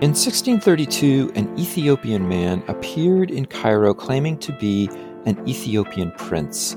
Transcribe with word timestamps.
In 0.00 0.10
1632, 0.10 1.32
an 1.34 1.58
Ethiopian 1.58 2.28
man 2.28 2.62
appeared 2.68 3.32
in 3.32 3.44
Cairo 3.46 3.92
claiming 3.92 4.38
to 4.38 4.52
be 4.52 4.88
an 5.26 5.36
Ethiopian 5.48 6.12
prince. 6.12 6.76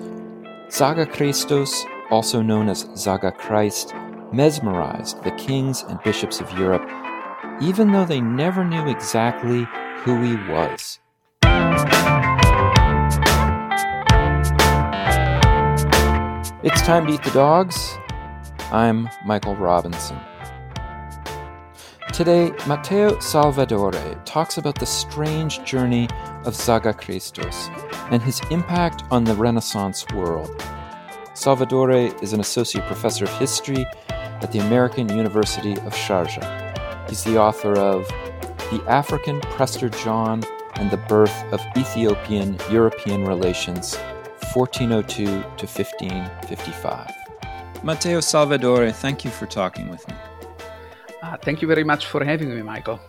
Zaga 0.71 1.05
Christos, 1.05 1.85
also 2.09 2.41
known 2.41 2.67
as 2.67 2.89
Zaga 2.97 3.31
Christ, 3.31 3.93
mesmerized 4.33 5.23
the 5.23 5.29
kings 5.33 5.83
and 5.83 6.01
bishops 6.01 6.41
of 6.41 6.51
Europe, 6.57 6.81
even 7.61 7.91
though 7.91 8.05
they 8.05 8.21
never 8.21 8.65
knew 8.65 8.89
exactly 8.89 9.67
who 9.97 10.19
he 10.23 10.35
was. 10.51 10.99
It's 16.63 16.81
time 16.81 17.05
to 17.05 17.13
eat 17.13 17.21
the 17.21 17.31
dogs. 17.35 17.99
I'm 18.71 19.07
Michael 19.27 19.55
Robinson. 19.57 20.17
Today, 22.21 22.51
Matteo 22.67 23.17
Salvadore 23.19 24.21
talks 24.25 24.59
about 24.59 24.75
the 24.75 24.85
strange 24.85 25.63
journey 25.63 26.07
of 26.45 26.53
Zaga 26.53 26.93
Christos 26.93 27.67
and 28.11 28.21
his 28.21 28.39
impact 28.51 29.03
on 29.09 29.23
the 29.23 29.33
Renaissance 29.33 30.05
world. 30.13 30.51
Salvadore 31.33 32.13
is 32.21 32.33
an 32.33 32.39
associate 32.39 32.85
professor 32.85 33.25
of 33.25 33.31
history 33.39 33.87
at 34.11 34.51
the 34.51 34.59
American 34.59 35.09
University 35.09 35.71
of 35.71 35.95
Sharjah. 35.95 37.09
He's 37.09 37.23
the 37.23 37.39
author 37.39 37.75
of 37.75 38.07
The 38.69 38.83
African 38.87 39.41
Prester 39.41 39.89
John 39.89 40.43
and 40.75 40.91
the 40.91 40.97
Birth 40.97 41.43
of 41.51 41.59
Ethiopian 41.75 42.55
European 42.69 43.25
Relations, 43.25 43.95
1402 44.53 45.25
to 45.25 45.31
1555. 45.31 47.11
Matteo 47.83 48.19
Salvadore, 48.19 48.91
thank 48.91 49.25
you 49.25 49.31
for 49.31 49.47
talking 49.47 49.89
with 49.89 50.07
me. 50.07 50.13
Uh, 51.21 51.37
thank 51.37 51.61
you 51.61 51.67
very 51.67 51.83
much 51.83 52.07
for 52.07 52.23
having 52.23 52.53
me, 52.53 52.61
Michael. 52.61 52.99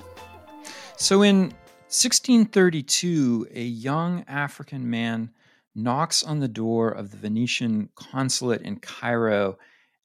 So, 0.97 1.23
in 1.23 1.55
1632, 1.89 3.49
a 3.53 3.63
young 3.63 4.25
African 4.29 4.89
man 4.89 5.31
knocks 5.75 6.23
on 6.23 6.41
the 6.41 6.49
door 6.49 6.91
of 6.91 7.11
the 7.11 7.17
Venetian 7.17 7.89
consulate 7.95 8.63
in 8.63 8.79
Cairo 8.79 9.57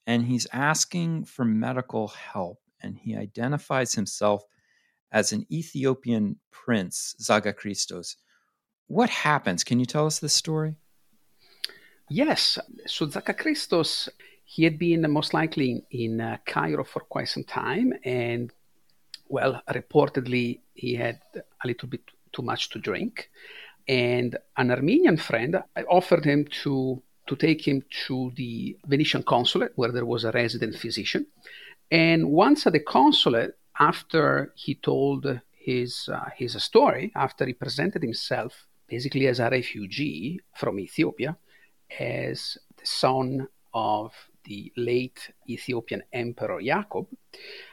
and 0.08 0.26
he's 0.26 0.48
asking 0.54 1.26
for 1.26 1.44
medical 1.44 2.08
help. 2.08 2.60
And 2.82 2.98
he 2.98 3.16
identifies 3.16 3.94
himself 3.94 4.44
as 5.12 5.34
an 5.34 5.46
Ethiopian 5.52 6.40
prince, 6.52 7.16
Zaga 7.20 7.52
Christos. 7.52 8.16
What 8.88 9.10
happens? 9.10 9.64
Can 9.64 9.80
you 9.80 9.86
tell 9.86 10.06
us 10.06 10.20
this 10.20 10.34
story? 10.34 10.76
Yes. 12.10 12.58
So, 12.86 13.10
Zaga 13.10 13.34
Christos 13.34 14.08
he 14.50 14.64
had 14.64 14.80
been 14.80 15.12
most 15.12 15.34
likely 15.34 15.84
in 15.92 16.22
uh, 16.22 16.38
Cairo 16.46 16.86
for 16.86 17.02
quite 17.02 17.28
some 17.28 17.44
time, 17.44 17.94
and 18.06 18.50
well, 19.28 19.62
reportedly 19.70 20.62
he 20.74 20.96
had 20.96 21.20
a 21.36 21.68
little 21.68 21.90
bit 21.90 22.04
too 22.32 22.44
much 22.44 22.70
to 22.70 22.80
drink, 22.80 23.30
and 23.90 24.38
an 24.56 24.72
Armenian 24.72 25.18
friend 25.18 25.62
offered 25.90 26.24
him 26.24 26.48
to 26.64 27.04
to 27.28 27.36
take 27.36 27.68
him 27.68 27.84
to 28.08 28.32
the 28.38 28.78
Venetian 28.86 29.22
consulate 29.22 29.74
where 29.76 29.92
there 29.92 30.06
was 30.06 30.24
a 30.24 30.32
resident 30.32 30.78
physician, 30.78 31.28
and 31.92 32.32
once 32.32 32.66
at 32.66 32.72
the 32.72 32.80
consulate, 32.80 33.58
after 33.78 34.54
he 34.56 34.76
told 34.76 35.42
his 35.52 36.08
uh, 36.08 36.30
his 36.38 36.54
story, 36.64 37.12
after 37.16 37.46
he 37.46 37.52
presented 37.52 38.02
himself 38.02 38.66
basically 38.88 39.28
as 39.28 39.42
a 39.42 39.50
refugee 39.50 40.40
from 40.56 40.80
Ethiopia, 40.80 41.36
as 42.00 42.58
the 42.78 42.86
son 42.86 43.46
of 43.74 44.14
the 44.48 44.72
late 44.78 45.20
Ethiopian 45.50 46.04
Emperor 46.14 46.62
Jacob, 46.62 47.08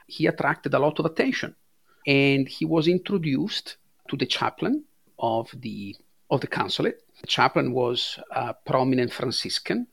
he 0.06 0.26
attracted 0.26 0.74
a 0.74 0.78
lot 0.78 0.98
of 0.98 1.06
attention. 1.06 1.54
And 2.06 2.46
he 2.48 2.64
was 2.64 2.86
introduced 2.88 3.76
to 4.08 4.16
the 4.16 4.26
chaplain 4.26 4.84
of 5.18 5.48
the, 5.54 5.96
of 6.30 6.40
the 6.40 6.46
consulate. 6.46 7.00
The 7.20 7.26
chaplain 7.26 7.72
was 7.72 8.18
a 8.30 8.54
prominent 8.54 9.12
Franciscan 9.12 9.86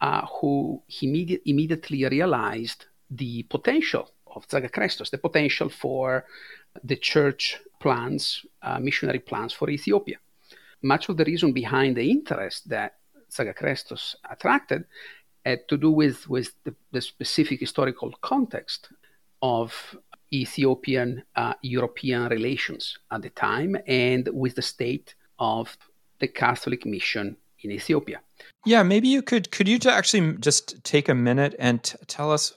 uh, 0.00 0.26
who 0.26 0.82
immedi- 1.02 1.40
immediately 1.44 2.04
realized 2.04 2.86
the 3.10 3.44
potential 3.44 4.10
of 4.34 4.46
Zaga 4.50 4.68
Christos, 4.68 5.10
the 5.10 5.18
potential 5.18 5.68
for 5.68 6.24
the 6.82 6.96
church 6.96 7.58
plans, 7.80 8.44
uh, 8.62 8.80
missionary 8.80 9.20
plans 9.20 9.52
for 9.52 9.70
Ethiopia. 9.70 10.16
Much 10.82 11.08
of 11.08 11.16
the 11.16 11.24
reason 11.24 11.52
behind 11.52 11.96
the 11.96 12.10
interest 12.10 12.68
that 12.68 12.94
Zaga 13.30 13.54
Christos 13.54 14.16
attracted 14.28 14.84
to 15.44 15.76
do 15.76 15.90
with, 15.90 16.28
with 16.28 16.52
the, 16.64 16.74
the 16.92 17.00
specific 17.00 17.60
historical 17.60 18.12
context 18.22 18.88
of 19.42 19.96
Ethiopian 20.32 21.22
uh, 21.36 21.54
European 21.62 22.28
relations 22.28 22.98
at 23.10 23.22
the 23.22 23.30
time 23.30 23.76
and 23.86 24.28
with 24.32 24.54
the 24.56 24.62
state 24.62 25.14
of 25.38 25.76
the 26.18 26.26
Catholic 26.26 26.84
mission 26.86 27.36
in 27.62 27.70
Ethiopia. 27.70 28.20
Yeah, 28.64 28.82
maybe 28.82 29.08
you 29.08 29.22
could 29.22 29.50
could 29.50 29.68
you 29.68 29.78
actually 29.86 30.36
just 30.38 30.82
take 30.84 31.08
a 31.08 31.14
minute 31.14 31.54
and 31.58 31.82
t- 31.82 31.96
tell 32.06 32.32
us 32.32 32.52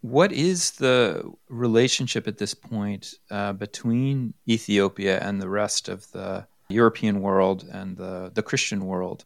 what 0.00 0.32
is 0.32 0.72
the 0.72 1.30
relationship 1.48 2.26
at 2.26 2.38
this 2.38 2.54
point 2.54 3.14
uh, 3.30 3.52
between 3.52 4.34
Ethiopia 4.48 5.18
and 5.20 5.40
the 5.40 5.48
rest 5.48 5.88
of 5.88 6.10
the 6.12 6.46
European 6.68 7.20
world 7.20 7.64
and 7.72 7.96
the, 7.96 8.30
the 8.34 8.42
Christian 8.42 8.86
world? 8.86 9.24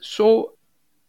So 0.00 0.52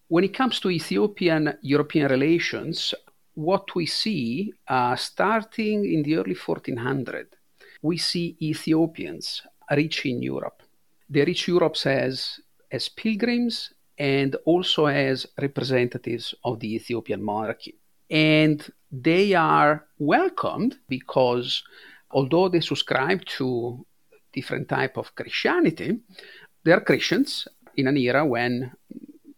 when 0.10 0.24
it 0.24 0.34
comes 0.34 0.60
to 0.60 0.70
Ethiopian 0.72 1.58
European 1.62 2.08
relations, 2.10 2.94
what 3.36 3.74
we 3.76 3.86
see 3.86 4.52
uh, 4.68 4.96
starting 4.96 5.86
in 5.86 6.04
the 6.04 6.18
early 6.18 6.36
1400, 6.36 7.28
we 7.82 7.98
see 7.98 8.36
Ethiopians 8.42 9.44
reaching 9.72 10.22
Europe. 10.22 10.64
They 11.10 11.24
reach 11.24 11.48
Europe 11.48 11.78
as, 11.86 12.40
as 12.72 12.90
pilgrims 12.90 13.72
and 13.98 14.36
also 14.46 14.88
as 14.88 15.28
representatives 15.40 16.34
of 16.44 16.60
the 16.60 16.76
Ethiopian 16.76 17.24
monarchy. 17.24 17.76
And 18.10 18.68
they 18.92 19.36
are 19.36 19.86
welcomed 20.00 20.78
because 20.88 21.64
although 22.10 22.50
they 22.50 22.62
subscribe 22.62 23.24
to 23.38 23.86
different 24.34 24.70
type 24.70 24.98
of 24.98 25.14
Christianity, 25.14 26.00
they 26.64 26.72
are 26.72 26.82
Christians 26.82 27.48
in 27.76 27.88
an 27.88 27.98
era 27.98 28.26
when 28.26 28.72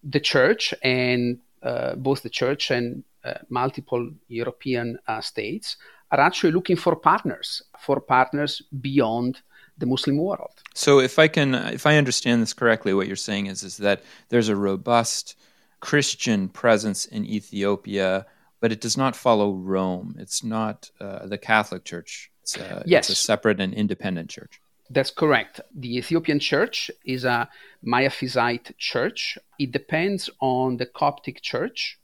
the 0.04 0.20
church 0.20 0.74
and 0.84 1.40
uh, 1.64 1.96
both 1.96 2.24
the 2.24 2.30
church 2.30 2.72
and 2.72 3.04
uh, 3.24 3.36
multiple 3.50 4.10
European 4.28 4.98
uh, 5.08 5.22
states 5.22 5.78
are 6.12 6.20
actually 6.20 6.52
looking 6.52 6.76
for 6.76 6.96
partners, 6.96 7.62
for 7.80 8.00
partners 8.00 8.62
beyond 8.82 9.42
the 9.78 9.86
Muslim 9.86 10.18
world. 10.18 10.62
So, 10.74 11.00
if 11.00 11.18
I 11.20 11.28
can, 11.28 11.56
if 11.56 11.86
I 11.86 11.98
understand 11.98 12.42
this 12.42 12.54
correctly, 12.54 12.94
what 12.94 13.08
you're 13.08 13.16
saying 13.16 13.48
is 13.48 13.64
is 13.64 13.78
that 13.78 14.04
there's 14.30 14.50
a 14.50 14.56
robust 14.56 15.36
Christian 15.80 16.50
presence 16.50 17.06
in 17.06 17.26
Ethiopia, 17.26 18.26
but 18.60 18.72
it 18.72 18.82
does 18.82 18.98
not 18.98 19.16
follow 19.16 19.54
Rome. 19.54 20.16
It's 20.20 20.44
not 20.44 20.90
uh, 21.00 21.26
the 21.26 21.38
Catholic 21.38 21.84
Church. 21.84 22.32
It's 22.44 22.58
a, 22.58 22.84
yes. 22.86 23.10
it's 23.10 23.20
a 23.20 23.22
separate 23.22 23.60
and 23.60 23.74
independent 23.74 24.30
church. 24.30 24.62
That's 24.92 25.12
correct. 25.12 25.62
The 25.74 25.98
Ethiopian 25.98 26.40
church 26.40 26.92
is 27.06 27.24
a 27.24 27.48
Miaphysite 27.86 28.78
church. 28.78 29.38
It 29.58 29.72
depends 29.72 30.30
on 30.42 30.78
the 30.78 30.86
Coptic 30.86 31.42
church. 31.42 31.98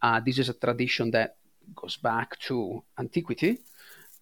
Uh, 0.00 0.20
this 0.24 0.38
is 0.38 0.48
a 0.48 0.54
tradition 0.54 1.10
that 1.10 1.36
goes 1.76 1.96
back 1.96 2.38
to 2.40 2.82
antiquity. 2.98 3.60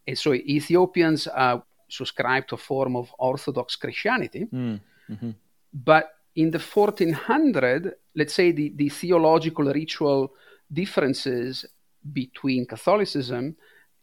And 0.06 0.18
so 0.18 0.34
Ethiopians 0.34 1.28
uh, 1.28 1.60
subscribe 1.88 2.48
to 2.48 2.56
a 2.56 2.58
form 2.58 2.96
of 2.96 3.14
Orthodox 3.18 3.76
Christianity. 3.76 4.46
Mm, 4.52 4.80
mm-hmm. 5.08 5.30
But 5.72 6.10
in 6.34 6.50
the 6.50 6.58
1400, 6.58 7.94
let's 8.16 8.34
say 8.34 8.50
the, 8.50 8.72
the 8.74 8.88
theological 8.88 9.66
ritual 9.66 10.32
differences 10.72 11.64
between 12.12 12.66
Catholicism 12.66 13.56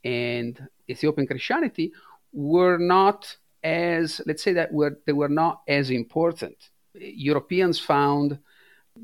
and 0.05 0.67
Ethiopian 0.89 1.27
Christianity 1.27 1.91
were 2.31 2.77
not 2.77 3.35
as 3.63 4.21
let's 4.25 4.43
say 4.43 4.53
that 4.53 4.71
were 4.71 4.97
they 5.05 5.13
were 5.13 5.29
not 5.29 5.61
as 5.67 5.89
important. 5.89 6.55
Europeans 6.93 7.79
found, 7.79 8.39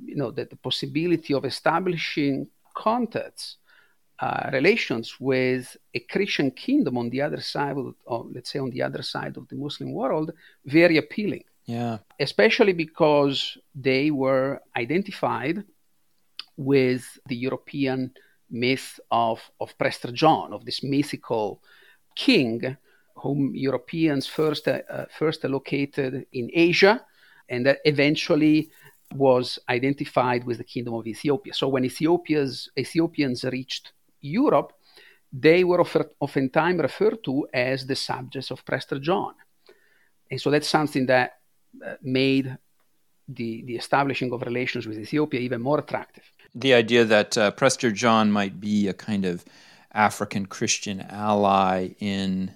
you 0.03 0.15
know, 0.15 0.31
that 0.31 0.49
the 0.49 0.55
possibility 0.55 1.33
of 1.33 1.45
establishing 1.45 2.47
contacts, 2.73 3.57
uh, 4.19 4.49
relations 4.53 5.15
with 5.19 5.75
a 5.93 5.99
Christian 5.99 6.51
kingdom 6.51 6.97
on 6.97 7.09
the 7.09 7.21
other 7.21 7.41
side 7.41 7.77
of, 7.77 7.95
of, 8.07 8.31
let's 8.33 8.51
say, 8.51 8.59
on 8.59 8.69
the 8.69 8.81
other 8.81 9.01
side 9.01 9.37
of 9.37 9.47
the 9.49 9.55
Muslim 9.55 9.93
world, 9.93 10.31
very 10.65 10.97
appealing. 10.97 11.43
Yeah. 11.65 11.97
Especially 12.19 12.73
because 12.73 13.57
they 13.73 14.11
were 14.11 14.61
identified 14.77 15.63
with 16.57 17.19
the 17.27 17.35
European 17.35 18.13
myth 18.49 18.99
of, 19.11 19.41
of 19.59 19.77
Prester 19.77 20.11
John, 20.11 20.53
of 20.53 20.63
this 20.63 20.83
mythical 20.83 21.61
king 22.15 22.77
whom 23.15 23.55
Europeans 23.55 24.27
first, 24.27 24.67
uh, 24.67 25.05
first 25.09 25.43
located 25.43 26.25
in 26.33 26.49
Asia 26.53 27.03
and 27.49 27.65
that 27.65 27.79
eventually 27.85 28.69
was 29.13 29.59
identified 29.69 30.43
with 30.45 30.57
the 30.57 30.63
kingdom 30.63 30.93
of 30.95 31.07
Ethiopia. 31.07 31.53
So 31.53 31.67
when 31.67 31.85
Ethiopia's, 31.85 32.69
Ethiopians 32.77 33.43
reached 33.45 33.93
Europe, 34.21 34.73
they 35.31 35.63
were 35.63 35.81
often, 35.81 36.05
oftentimes 36.19 36.81
referred 36.81 37.23
to 37.23 37.47
as 37.53 37.85
the 37.85 37.95
subjects 37.95 38.51
of 38.51 38.65
Prester 38.65 38.99
John. 38.99 39.33
And 40.31 40.41
so 40.41 40.49
that's 40.49 40.67
something 40.67 41.05
that 41.05 41.39
uh, 41.85 41.95
made 42.01 42.57
the, 43.27 43.63
the 43.63 43.75
establishing 43.75 44.31
of 44.33 44.41
relations 44.41 44.87
with 44.87 44.97
Ethiopia 44.97 45.39
even 45.39 45.61
more 45.61 45.79
attractive. 45.79 46.23
The 46.53 46.73
idea 46.73 47.05
that 47.05 47.37
uh, 47.37 47.51
Prester 47.51 47.91
John 47.91 48.31
might 48.31 48.59
be 48.59 48.87
a 48.87 48.93
kind 48.93 49.25
of 49.25 49.45
African 49.93 50.45
Christian 50.45 51.01
ally 51.01 51.95
in 51.99 52.53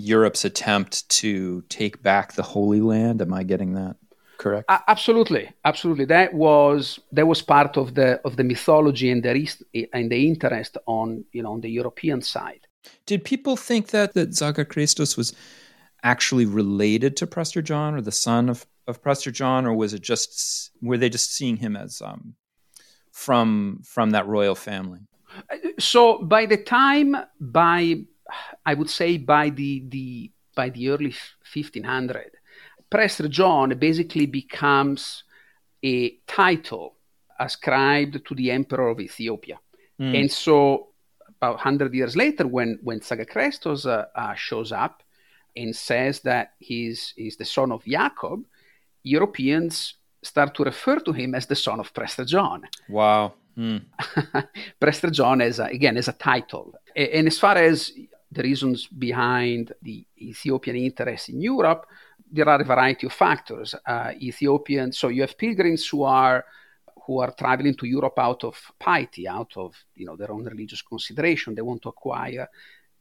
Europe's 0.00 0.44
attempt 0.44 1.08
to 1.08 1.62
take 1.68 2.02
back 2.02 2.32
the 2.32 2.42
Holy 2.42 2.80
Land. 2.80 3.22
Am 3.22 3.32
I 3.32 3.42
getting 3.42 3.74
that 3.74 3.96
correct? 4.38 4.66
Uh, 4.68 4.78
absolutely, 4.88 5.50
absolutely. 5.64 6.06
That 6.06 6.34
was 6.34 6.98
that 7.12 7.26
was 7.26 7.42
part 7.42 7.76
of 7.76 7.94
the 7.94 8.20
of 8.24 8.36
the 8.36 8.44
mythology 8.44 9.10
and 9.10 9.22
the 9.22 9.88
and 9.92 10.10
the 10.10 10.28
interest 10.28 10.76
on 10.86 11.24
you 11.32 11.42
know 11.42 11.52
on 11.52 11.60
the 11.60 11.70
European 11.70 12.22
side. 12.22 12.66
Did 13.06 13.24
people 13.24 13.56
think 13.56 13.88
that 13.88 14.14
that 14.14 14.34
Zaga 14.34 14.64
Christos 14.64 15.16
was 15.16 15.34
actually 16.02 16.46
related 16.46 17.16
to 17.18 17.26
Prester 17.26 17.62
John 17.62 17.94
or 17.94 18.00
the 18.00 18.12
son 18.12 18.48
of, 18.48 18.66
of 18.86 19.02
Prester 19.02 19.30
John, 19.30 19.66
or 19.66 19.74
was 19.74 19.94
it 19.94 20.02
just 20.02 20.70
were 20.80 20.98
they 20.98 21.10
just 21.10 21.34
seeing 21.34 21.56
him 21.56 21.76
as 21.76 22.02
um, 22.02 22.34
from 23.12 23.80
from 23.84 24.10
that 24.10 24.26
royal 24.26 24.54
family? 24.54 25.00
So 25.78 26.22
by 26.22 26.46
the 26.46 26.56
time 26.56 27.16
by 27.40 28.04
I 28.64 28.74
would 28.74 28.90
say 28.90 29.16
by 29.18 29.50
the 29.50 29.84
the 29.88 30.30
by 30.54 30.70
the 30.70 30.90
early 30.90 31.14
1500, 31.52 32.32
Prester 32.90 33.28
John 33.28 33.78
basically 33.78 34.26
becomes 34.26 35.24
a 35.84 36.10
title 36.26 36.96
ascribed 37.38 38.24
to 38.26 38.34
the 38.34 38.50
emperor 38.50 38.88
of 38.88 39.00
Ethiopia, 39.00 39.58
mm. 39.98 40.18
and 40.18 40.30
so 40.30 40.88
about 41.40 41.54
100 41.54 41.94
years 41.94 42.16
later, 42.16 42.46
when 42.46 42.78
when 42.82 43.00
Zaga 43.00 43.24
Christos 43.24 43.86
uh, 43.86 44.06
uh, 44.14 44.34
shows 44.34 44.72
up 44.72 45.02
and 45.56 45.74
says 45.74 46.20
that 46.20 46.52
he's, 46.58 47.12
he's 47.16 47.36
the 47.36 47.44
son 47.44 47.72
of 47.72 47.84
Jacob, 47.84 48.44
Europeans 49.02 49.94
start 50.22 50.54
to 50.54 50.64
refer 50.64 50.98
to 51.00 51.12
him 51.12 51.34
as 51.34 51.46
the 51.46 51.56
son 51.56 51.80
of 51.80 51.92
Prester 51.94 52.24
John. 52.24 52.62
Wow. 52.88 53.34
Mm. 53.56 53.84
Prester 54.80 55.10
John 55.10 55.40
as 55.40 55.58
a, 55.58 55.64
again 55.64 55.96
as 55.96 56.08
a 56.08 56.12
title. 56.12 56.74
And 56.94 57.26
as 57.26 57.38
far 57.38 57.56
as 57.56 57.92
the 58.30 58.42
reasons 58.42 58.86
behind 58.86 59.72
the 59.82 60.06
Ethiopian 60.20 60.76
interest 60.76 61.30
in 61.30 61.40
Europe, 61.40 61.86
there 62.30 62.48
are 62.48 62.60
a 62.60 62.64
variety 62.64 63.06
of 63.06 63.12
factors. 63.12 63.74
Uh, 63.84 64.12
so 64.90 65.08
you 65.08 65.22
have 65.22 65.36
pilgrims 65.36 65.86
who 65.88 66.04
are 66.04 66.44
who 67.06 67.18
are 67.18 67.32
traveling 67.32 67.74
to 67.74 67.86
Europe 67.86 68.18
out 68.18 68.44
of 68.44 68.56
piety, 68.78 69.26
out 69.26 69.56
of 69.56 69.74
you 69.94 70.06
know 70.06 70.16
their 70.16 70.30
own 70.30 70.44
religious 70.44 70.82
consideration. 70.82 71.54
They 71.54 71.62
want 71.62 71.82
to 71.82 71.88
acquire 71.88 72.48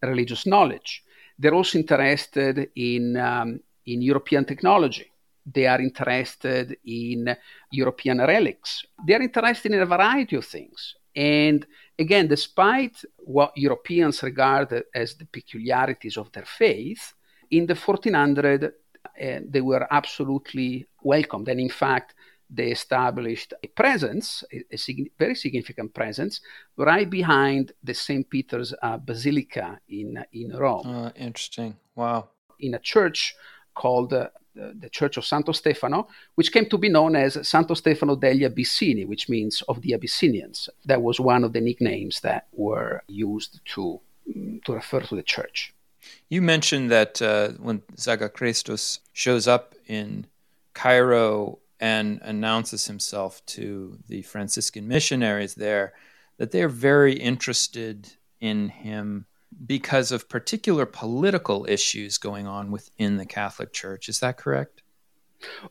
religious 0.02 0.46
knowledge. 0.48 1.04
They're 1.38 1.54
also 1.54 1.78
interested 1.78 2.72
in 2.76 3.18
um, 3.18 3.60
in 3.86 4.02
European 4.02 4.46
technology. 4.46 5.12
They 5.46 5.68
are 5.68 5.82
interested 5.82 6.78
in 6.86 7.36
European 7.72 8.20
relics. 8.20 8.84
They 9.06 9.14
are 9.14 9.22
interested 9.22 9.72
in 9.72 9.82
a 9.82 9.86
variety 9.86 10.36
of 10.36 10.46
things. 10.46 10.96
And 11.16 11.66
again, 12.00 12.28
despite 12.28 13.04
what 13.18 13.52
Europeans 13.56 14.24
regard 14.24 14.84
as 14.96 15.16
the 15.16 15.26
peculiarities 15.26 16.18
of 16.18 16.32
their 16.32 16.46
faith, 16.46 17.14
in 17.52 17.66
the 17.66 17.76
1400, 17.76 18.64
uh, 18.64 18.70
they 19.48 19.62
were 19.62 19.88
absolutely 19.92 20.88
welcomed. 21.04 21.50
And 21.50 21.60
in 21.60 21.70
fact, 21.70 22.16
they 22.50 22.72
established 22.72 23.54
a 23.64 23.68
presence, 23.68 24.44
a, 24.52 24.64
a 24.72 24.78
sig- 24.78 25.12
very 25.20 25.36
significant 25.36 25.94
presence, 25.94 26.42
right 26.78 27.10
behind 27.10 27.74
the 27.84 27.94
St. 27.94 28.28
Peter's 28.30 28.74
uh, 28.82 28.98
Basilica 28.98 29.80
in, 29.90 30.24
in 30.34 30.56
Rome. 30.56 30.88
Uh, 30.88 31.10
interesting. 31.16 31.76
Wow. 31.96 32.30
In 32.60 32.74
a 32.74 32.80
church 32.80 33.36
called 33.74 34.14
uh, 34.14 34.30
the 34.56 34.90
Church 34.90 35.18
of 35.18 35.26
Santo 35.26 35.52
Stefano, 35.52 36.08
which 36.36 36.52
came 36.52 36.68
to 36.70 36.78
be 36.78 36.90
known 36.90 37.16
as 37.16 37.48
Santo 37.48 37.74
Stefano 37.74 38.16
degli 38.16 38.44
Abissini, 38.44 39.08
which 39.08 39.30
means 39.30 39.62
of 39.68 39.82
the 39.82 39.94
Abyssinians. 39.94 40.70
That 40.86 41.02
was 41.02 41.20
one 41.20 41.44
of 41.44 41.54
the 41.54 41.62
nicknames 41.62 42.20
that 42.22 42.48
were 42.52 43.04
used 43.08 43.62
to, 43.74 44.02
to 44.66 44.74
refer 44.74 45.02
to 45.02 45.16
the 45.16 45.24
church. 45.24 45.74
You 46.30 46.42
mentioned 46.42 46.92
that 46.92 47.22
uh, 47.22 47.50
when 47.60 47.82
Zaga 47.98 48.30
Christos 48.30 49.00
shows 49.14 49.48
up 49.48 49.76
in 49.86 50.28
Cairo 50.74 51.60
and 51.80 52.20
announces 52.24 52.88
himself 52.88 53.46
to 53.48 53.98
the 54.08 54.22
Franciscan 54.24 54.88
missionaries 54.88 55.56
there, 55.56 55.94
that 56.38 56.52
they're 56.52 56.70
very 56.70 57.14
interested 57.14 58.16
in 58.40 58.70
him 58.70 59.26
because 59.66 60.12
of 60.12 60.30
particular 60.30 60.86
political 60.86 61.66
issues 61.68 62.18
going 62.18 62.48
on 62.48 62.72
within 62.72 63.18
the 63.18 63.26
Catholic 63.26 63.74
Church. 63.74 64.10
Is 64.10 64.20
that 64.20 64.38
correct? 64.38 64.82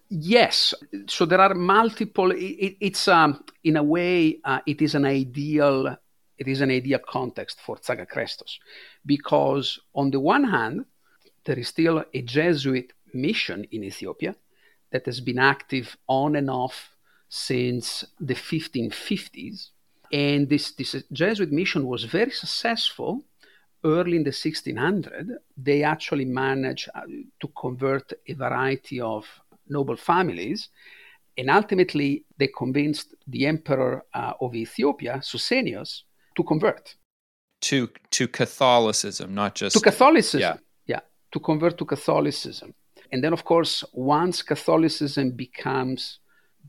Yes. 0.09 0.75
So 1.07 1.27
there 1.27 1.41
are 1.41 1.55
multiple. 1.55 2.31
It, 2.33 2.77
it's 2.81 3.07
um, 3.09 3.45
in 3.65 3.77
a 3.77 3.83
way, 3.83 4.39
uh, 4.45 4.61
it 4.67 4.81
is 4.83 4.95
an 4.95 5.05
ideal. 5.05 5.97
It 6.39 6.49
is 6.49 6.61
an 6.61 6.71
ideal 6.71 7.01
context 7.07 7.59
for 7.61 7.79
Zaga 7.83 8.07
Zagakrestos, 8.07 8.59
because 9.05 9.81
on 9.95 10.11
the 10.11 10.21
one 10.21 10.45
hand, 10.45 10.85
there 11.45 11.59
is 11.59 11.69
still 11.69 12.05
a 12.15 12.23
Jesuit 12.23 12.93
mission 13.13 13.67
in 13.73 13.83
Ethiopia 13.83 14.37
that 14.91 15.07
has 15.07 15.21
been 15.21 15.39
active 15.39 15.97
on 16.07 16.37
and 16.37 16.49
off 16.49 16.95
since 17.29 18.05
the 18.21 18.35
1550s. 18.35 19.71
And 20.13 20.49
this, 20.49 20.73
this 20.73 20.97
Jesuit 21.13 21.53
mission 21.53 21.87
was 21.87 22.05
very 22.05 22.31
successful 22.31 23.25
early 23.85 24.17
in 24.17 24.25
the 24.25 24.31
1600s. 24.31 25.31
They 25.57 25.83
actually 25.83 26.25
managed 26.25 26.89
uh, 26.95 27.03
to 27.41 27.49
convert 27.49 28.13
a 28.27 28.35
variety 28.35 29.01
of 29.01 29.27
noble 29.69 29.97
families. 29.97 30.69
And 31.37 31.51
ultimately, 31.51 32.25
they 32.37 32.49
convinced 32.49 33.15
the 33.27 33.47
emperor 33.47 34.05
uh, 34.13 34.33
of 34.41 34.55
Ethiopia, 34.55 35.21
Susenyos, 35.23 36.03
to 36.37 36.43
convert. 36.43 36.97
To, 37.63 37.89
to 38.11 38.29
Catholicism, 38.29 39.35
not 39.35 39.55
just. 39.55 39.77
To 39.77 39.81
Catholicism. 39.81 40.41
Yeah. 40.41 40.57
yeah. 40.87 41.01
To 41.33 41.41
convert 41.41 41.79
to 41.79 41.85
Catholicism. 41.85 42.75
And 43.13 43.23
then, 43.23 43.33
of 43.33 43.45
course, 43.45 43.85
once 43.93 44.43
Catholicism 44.43 45.31
becomes 45.31 46.19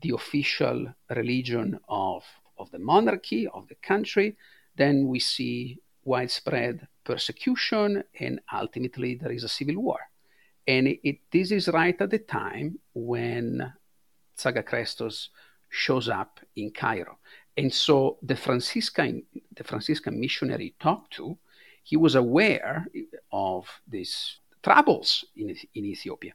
the 0.00 0.10
official 0.14 0.86
religion 1.14 1.78
of, 1.88 2.24
of 2.58 2.70
the 2.70 2.78
monarchy, 2.78 3.46
of 3.48 3.68
the 3.68 3.74
country, 3.74 4.36
then 4.76 5.08
we 5.08 5.18
see 5.18 5.78
widespread 6.04 6.86
persecution 7.04 8.04
and 8.18 8.40
ultimately 8.52 9.14
there 9.14 9.32
is 9.32 9.44
a 9.44 9.48
civil 9.48 9.76
war. 9.82 10.00
And 10.66 10.86
it, 10.88 11.00
it, 11.02 11.18
this 11.32 11.50
is 11.50 11.68
right 11.68 12.00
at 12.00 12.10
the 12.10 12.18
time 12.18 12.78
when 12.94 13.72
Zaga 14.38 14.62
Christos 14.62 15.30
shows 15.68 16.08
up 16.08 16.40
in 16.56 16.70
Cairo. 16.70 17.18
And 17.56 17.72
so 17.72 18.18
the 18.22 18.36
Franciscan, 18.36 19.22
the 19.54 19.64
Franciscan 19.64 20.18
missionary 20.18 20.74
talked 20.80 21.14
to, 21.14 21.36
he 21.82 21.96
was 21.96 22.14
aware 22.14 22.86
of 23.32 23.66
these 23.88 24.38
troubles 24.62 25.24
in, 25.36 25.56
in 25.74 25.84
Ethiopia. 25.84 26.32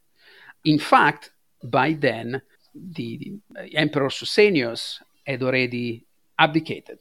In 0.65 0.79
fact, 0.79 1.31
by 1.63 1.93
then, 1.93 2.41
the, 2.73 3.39
Emperor 3.73 4.09
Susenyos 4.09 5.01
had 5.25 5.41
already 5.41 6.05
abdicated. 6.37 6.99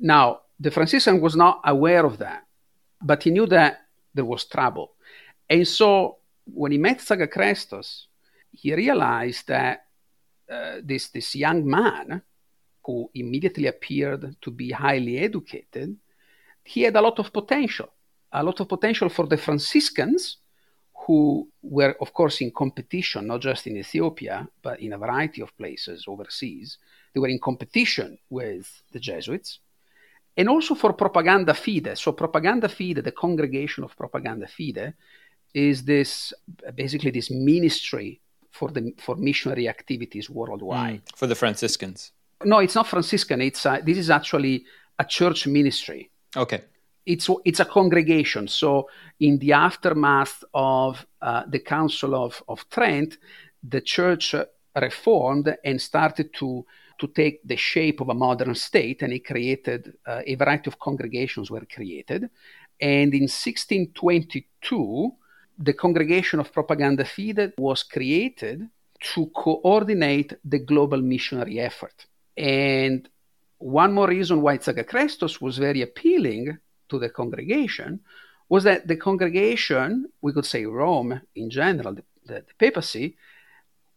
Now, 0.00 0.40
the 0.60 0.70
Franciscan 0.70 1.20
was 1.22 1.34
not 1.34 1.60
aware 1.64 2.04
of 2.04 2.18
that, 2.18 2.46
but 3.02 3.22
he 3.22 3.30
knew 3.30 3.46
that 3.46 3.80
there 4.14 4.26
was 4.26 4.44
trouble. 4.44 4.92
And 5.48 5.66
so 5.66 6.18
when 6.44 6.72
he 6.72 6.78
met 6.78 7.00
Zaga 7.00 7.26
Christos, 7.26 8.08
he 8.52 8.74
realized 8.74 9.48
that 9.48 9.86
uh, 10.50 10.76
this, 10.84 11.08
this 11.08 11.34
young 11.34 11.68
man, 11.68 12.22
who 12.84 13.10
immediately 13.14 13.66
appeared 13.66 14.36
to 14.42 14.50
be 14.50 14.70
highly 14.70 15.18
educated, 15.18 15.96
he 16.64 16.82
had 16.82 16.96
a 16.96 17.00
lot 17.00 17.18
of 17.18 17.32
potential, 17.32 17.88
a 18.32 18.42
lot 18.42 18.60
of 18.60 18.68
potential 18.68 19.08
for 19.08 19.26
the 19.26 19.36
Franciscans, 19.36 20.38
who 21.06 21.48
were, 21.62 21.96
of 22.00 22.12
course, 22.12 22.42
in 22.42 22.50
competition, 22.50 23.28
not 23.28 23.40
just 23.40 23.66
in 23.66 23.76
Ethiopia, 23.76 24.46
but 24.62 24.80
in 24.80 24.92
a 24.92 24.98
variety 24.98 25.40
of 25.40 25.56
places 25.56 26.04
overseas. 26.06 26.76
They 27.14 27.20
were 27.20 27.28
in 27.28 27.38
competition 27.38 28.18
with 28.28 28.82
the 28.92 29.00
Jesuits 29.00 29.60
and 30.36 30.48
also 30.48 30.74
for 30.74 30.92
Propaganda 30.92 31.54
Fide. 31.54 31.96
So, 31.96 32.12
Propaganda 32.12 32.68
Fide, 32.68 33.02
the 33.04 33.12
congregation 33.12 33.84
of 33.84 33.96
Propaganda 33.96 34.46
Fide, 34.46 34.94
is 35.54 35.84
this 35.84 36.32
basically 36.74 37.10
this 37.10 37.30
ministry 37.30 38.20
for 38.50 38.70
the 38.70 38.94
for 38.98 39.16
missionary 39.16 39.68
activities 39.68 40.28
worldwide 40.30 41.04
mm, 41.04 41.16
for 41.16 41.26
the 41.26 41.34
Franciscans. 41.34 42.12
No, 42.44 42.58
it's 42.58 42.74
not 42.74 42.86
Franciscan. 42.86 43.40
It's 43.40 43.66
uh, 43.66 43.80
this 43.84 43.98
is 43.98 44.10
actually 44.10 44.64
a 44.98 45.04
church 45.04 45.46
ministry. 45.46 46.10
Okay. 46.36 46.62
It's 47.06 47.28
it's 47.44 47.60
a 47.60 47.64
congregation. 47.64 48.48
So 48.48 48.88
in 49.18 49.38
the 49.38 49.52
aftermath 49.52 50.44
of 50.54 51.04
uh, 51.20 51.44
the 51.48 51.60
Council 51.60 52.14
of 52.14 52.42
of 52.48 52.68
Trent, 52.70 53.18
the 53.62 53.80
church 53.80 54.34
reformed 54.76 55.56
and 55.64 55.80
started 55.80 56.32
to 56.34 56.64
to 57.00 57.08
take 57.08 57.40
the 57.44 57.56
shape 57.56 58.00
of 58.00 58.10
a 58.10 58.14
modern 58.14 58.54
state, 58.54 59.02
and 59.02 59.12
he 59.12 59.20
created 59.20 59.94
uh, 60.06 60.20
a 60.26 60.34
variety 60.34 60.68
of 60.68 60.78
congregations 60.78 61.50
were 61.50 61.64
created. 61.64 62.28
And 62.80 63.12
in 63.14 63.22
1622, 63.22 65.10
the 65.58 65.72
Congregation 65.72 66.40
of 66.40 66.52
Propaganda 66.52 67.04
Fide 67.04 67.52
was 67.58 67.82
created 67.82 68.68
to 69.14 69.26
coordinate 69.34 70.34
the 70.44 70.58
global 70.58 71.00
missionary 71.00 71.58
effort. 71.58 72.06
And 72.36 73.08
one 73.58 73.92
more 73.92 74.08
reason 74.08 74.42
why 74.42 74.58
Zaga 74.58 74.84
Christos 74.84 75.40
was 75.40 75.58
very 75.58 75.82
appealing 75.82 76.58
to 76.90 76.98
the 76.98 77.08
congregation 77.08 78.00
was 78.48 78.64
that 78.64 78.86
the 78.86 78.96
congregation, 78.96 80.06
we 80.20 80.32
could 80.32 80.46
say 80.46 80.66
Rome 80.66 81.20
in 81.34 81.48
general, 81.50 81.94
the, 81.94 82.04
the, 82.26 82.34
the 82.34 82.54
papacy, 82.58 83.16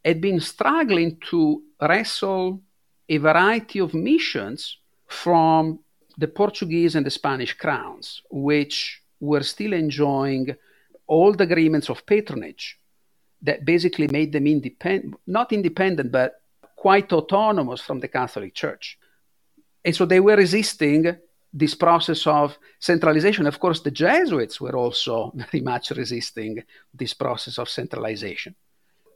had 0.05 0.21
been 0.21 0.39
struggling 0.39 1.17
to 1.31 1.63
wrestle 1.81 2.61
a 3.09 3.17
variety 3.17 3.79
of 3.79 3.93
missions 3.93 4.77
from 5.07 5.79
the 6.17 6.27
Portuguese 6.27 6.95
and 6.95 7.05
the 7.05 7.11
Spanish 7.11 7.53
crowns, 7.53 8.21
which 8.29 9.01
were 9.19 9.43
still 9.43 9.73
enjoying 9.73 10.55
old 11.07 11.41
agreements 11.41 11.89
of 11.89 12.05
patronage 12.05 12.79
that 13.41 13.65
basically 13.65 14.07
made 14.07 14.31
them 14.31 14.47
independent, 14.47 15.15
not 15.27 15.51
independent, 15.51 16.11
but 16.11 16.41
quite 16.75 17.11
autonomous 17.13 17.81
from 17.81 17.99
the 17.99 18.07
Catholic 18.07 18.53
Church. 18.53 18.97
And 19.83 19.95
so 19.95 20.05
they 20.05 20.19
were 20.19 20.37
resisting 20.37 21.17
this 21.53 21.75
process 21.75 22.25
of 22.25 22.57
centralization. 22.79 23.45
Of 23.45 23.59
course, 23.59 23.81
the 23.81 23.91
Jesuits 23.91 24.59
were 24.59 24.75
also 24.75 25.31
very 25.51 25.61
much 25.61 25.91
resisting 25.91 26.63
this 26.93 27.13
process 27.13 27.57
of 27.59 27.69
centralization. 27.69 28.55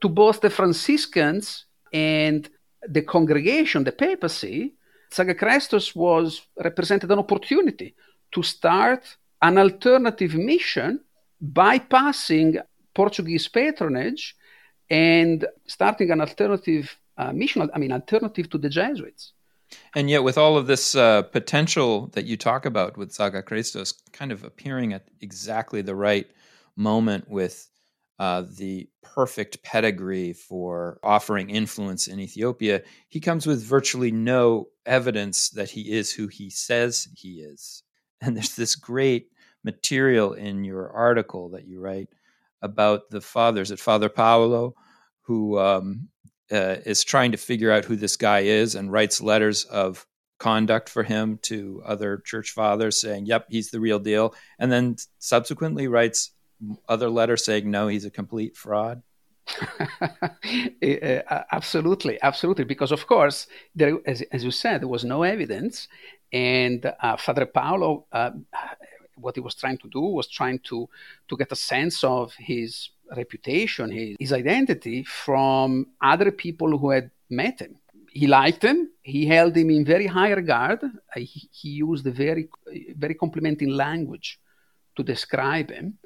To 0.01 0.10
both 0.10 0.41
the 0.41 0.50
Franciscans 0.50 1.65
and 1.91 2.48
the 2.88 3.01
congregation, 3.01 3.84
the 3.84 3.91
papacy, 3.91 4.74
Zaga 5.13 5.36
Christos 5.36 5.96
was 5.96 6.41
represented 6.63 7.12
an 7.12 7.19
opportunity 7.19 7.96
to 8.31 8.43
start 8.43 9.17
an 9.41 9.57
alternative 9.57 10.36
mission 10.36 11.00
bypassing 11.41 12.62
Portuguese 12.93 13.48
patronage 13.48 14.36
and 14.89 15.46
starting 15.67 16.12
an 16.12 16.22
alternative 16.22 16.98
uh, 17.17 17.31
mission, 17.31 17.69
I 17.74 17.79
mean, 17.79 17.91
alternative 17.91 18.50
to 18.50 18.57
the 18.57 18.69
Jesuits. 18.69 19.34
And 19.96 20.10
yet, 20.10 20.24
with 20.24 20.38
all 20.38 20.57
of 20.57 20.67
this 20.67 20.96
uh, 20.96 21.24
potential 21.24 22.07
that 22.13 22.25
you 22.25 22.38
talk 22.38 22.65
about 22.65 22.98
with 22.98 23.12
Zaga 23.12 23.41
Christos 23.41 23.91
kind 24.13 24.31
of 24.31 24.43
appearing 24.43 24.93
at 24.93 25.07
exactly 25.22 25.81
the 25.81 25.96
right 25.96 26.27
moment 26.75 27.29
with 27.29 27.67
uh, 28.19 28.43
the 28.57 28.89
perfect 29.03 29.62
pedigree 29.63 30.33
for 30.33 31.00
offering 31.03 31.50
influence 31.50 32.07
in 32.07 32.19
Ethiopia, 32.19 32.81
he 33.09 33.19
comes 33.19 33.45
with 33.45 33.63
virtually 33.63 34.12
no 34.12 34.67
evidence 34.86 35.50
that 35.51 35.69
he 35.69 35.91
is 35.91 36.12
who 36.12 36.27
he 36.27 36.50
says 36.50 37.07
he 37.15 37.41
is. 37.41 37.83
And 38.21 38.36
there's 38.36 38.55
this 38.55 38.75
great 38.75 39.29
material 39.63 40.33
in 40.33 40.63
your 40.63 40.89
article 40.89 41.50
that 41.50 41.67
you 41.67 41.79
write 41.79 42.09
about 42.63 43.12
the 43.12 43.21
fathers 43.21 43.71
at 43.71 43.79
Father 43.79 44.09
Paolo, 44.09 44.74
who 45.21 45.59
um, 45.59 46.09
uh, 46.51 46.77
is 46.86 47.03
trying 47.03 47.33
to 47.33 47.38
figure 47.38 47.71
out 47.71 47.86
who 47.86 47.95
this 47.95 48.17
guy 48.17 48.39
is 48.39 48.74
and 48.74 48.91
writes 48.91 49.21
letters 49.21 49.65
of 49.65 50.07
conduct 50.39 50.89
for 50.89 51.03
him 51.03 51.39
to 51.43 51.81
other 51.86 52.17
church 52.25 52.51
fathers 52.51 53.00
saying, 53.00 53.25
yep, 53.25 53.45
he's 53.50 53.71
the 53.71 53.79
real 53.79 54.00
deal. 54.00 54.33
And 54.57 54.71
then 54.71 54.95
subsequently 55.19 55.88
writes 55.88 56.31
other 56.87 57.09
letters 57.09 57.45
saying 57.45 57.69
no, 57.69 57.87
he's 57.87 58.05
a 58.05 58.11
complete 58.11 58.55
fraud? 58.55 59.01
Eh, 60.81 61.21
uh, 61.29 61.43
absolutely, 61.51 62.17
absolutely. 62.21 62.63
Because 62.63 62.91
of 62.91 63.07
course, 63.07 63.47
there, 63.75 63.97
as, 64.05 64.21
as, 64.31 64.43
you 64.43 64.51
said, 64.51 64.81
there 64.81 64.87
was 64.87 65.03
no 65.03 65.23
evidence, 65.23 65.87
and 66.31 66.85
uh, 67.01 67.17
Father 67.17 67.45
Paolo, 67.45 68.05
uh, 68.11 68.31
what 69.15 69.35
he 69.35 69.41
was 69.41 69.55
trying 69.55 69.77
to 69.79 69.89
do 69.89 70.01
was 70.01 70.27
trying 70.27 70.59
to 70.59 70.87
to 71.27 71.37
get 71.37 71.51
a 71.51 71.55
sense 71.55 72.03
of 72.03 72.33
his 72.35 72.89
reputation, 73.15 73.91
his, 73.91 74.15
his 74.19 74.33
identity 74.33 75.03
from 75.03 75.87
other 76.01 76.31
people 76.31 76.77
who 76.77 76.91
had 76.91 77.09
met 77.29 77.59
him. 77.59 77.75
He 78.11 78.27
liked 78.27 78.63
him. 78.63 78.89
He 79.01 79.25
held 79.25 79.55
him 79.55 79.69
in 79.69 79.83
very 79.85 80.07
high 80.07 80.31
regard. 80.31 80.83
Uh, 80.83 80.89
he, 81.15 81.49
he 81.51 81.69
used 81.69 82.05
very 82.05 82.49
very 82.95 83.15
complimenting 83.15 83.69
language 83.69 84.39
to 84.95 85.03
describe 85.03 85.71
him 85.71 85.97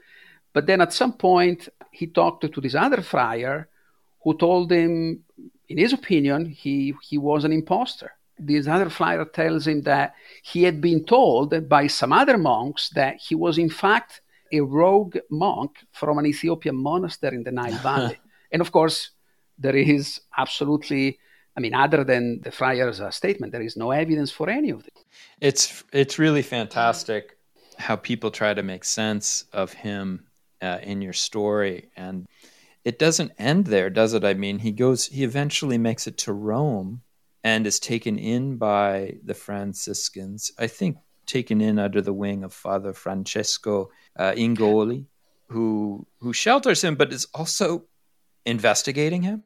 but 0.54 0.66
then 0.66 0.82
at 0.82 0.94
some 0.94 1.14
point, 1.14 1.70
he 1.92 2.08
talked 2.08 2.52
to 2.52 2.62
this 2.62 2.76
other 2.76 3.02
friar 3.02 3.68
who 4.24 4.38
told 4.38 4.72
him, 4.72 5.24
in 5.70 5.78
his 5.78 5.94
opinion, 5.94 6.46
he, 6.46 6.94
he 7.02 7.18
was 7.18 7.44
an 7.44 7.52
impostor. 7.52 8.12
This 8.38 8.68
other 8.68 8.90
friar 8.90 9.26
tells 9.26 9.68
him 9.68 9.82
that 9.84 10.16
he 10.44 10.64
had 10.64 10.82
been 10.82 11.06
told 11.06 11.70
by 11.70 11.88
some 11.88 12.12
other 12.12 12.38
monks 12.38 12.90
that 12.90 13.18
he 13.18 13.36
was, 13.36 13.58
in 13.58 13.70
fact, 13.70 14.22
a 14.52 14.62
rogue 14.62 15.18
monk 15.30 15.78
from 15.92 16.18
an 16.18 16.26
Ethiopian 16.26 16.76
monastery 16.76 17.36
in 17.38 17.44
the 17.44 17.52
Nile 17.52 17.78
Valley. 17.84 18.20
and 18.52 18.62
of 18.62 18.72
course, 18.72 19.12
there 19.58 19.76
is 19.76 20.22
absolutely 20.38 21.20
I 21.56 21.60
mean, 21.60 21.74
other 21.74 22.06
than 22.06 22.40
the 22.42 22.52
friar's 22.52 23.02
uh, 23.02 23.12
statement, 23.12 23.52
there 23.52 23.62
is 23.62 23.76
no 23.76 23.92
evidence 23.92 24.32
for 24.32 24.50
any 24.50 24.70
of 24.70 24.84
this. 24.84 25.04
It's 25.42 25.84
it's 25.92 26.18
really 26.18 26.42
fantastic 26.42 27.38
how 27.78 27.98
people 27.98 28.32
try 28.32 28.54
to 28.54 28.64
make 28.64 28.86
sense 28.86 29.46
of 29.52 29.74
him 29.74 30.28
uh, 30.62 30.80
in 30.84 31.02
your 31.02 31.14
story 31.14 31.90
and 31.96 32.28
it 32.84 33.00
doesn't 33.00 33.32
end 33.38 33.66
there 33.68 33.90
does 33.90 34.14
it 34.14 34.24
i 34.24 34.34
mean 34.34 34.60
he 34.60 34.72
goes 34.72 35.08
he 35.08 35.24
eventually 35.24 35.78
makes 35.78 36.08
it 36.08 36.18
to 36.18 36.34
rome 36.34 37.02
and 37.44 37.66
is 37.66 37.80
taken 37.80 38.18
in 38.18 38.58
by 38.58 39.16
the 39.24 39.34
franciscans 39.34 40.52
i 40.60 40.68
think 40.68 40.98
taken 41.26 41.62
in 41.62 41.80
under 41.80 42.02
the 42.02 42.14
wing 42.14 42.44
of 42.44 42.54
father 42.54 42.94
francesco 42.94 43.90
uh, 44.18 44.32
ingoli 44.32 45.06
who 45.48 46.06
who 46.20 46.34
shelters 46.34 46.84
him 46.84 46.96
but 46.96 47.14
is 47.14 47.28
also 47.34 47.84
investigating 48.46 49.22
him 49.22 49.44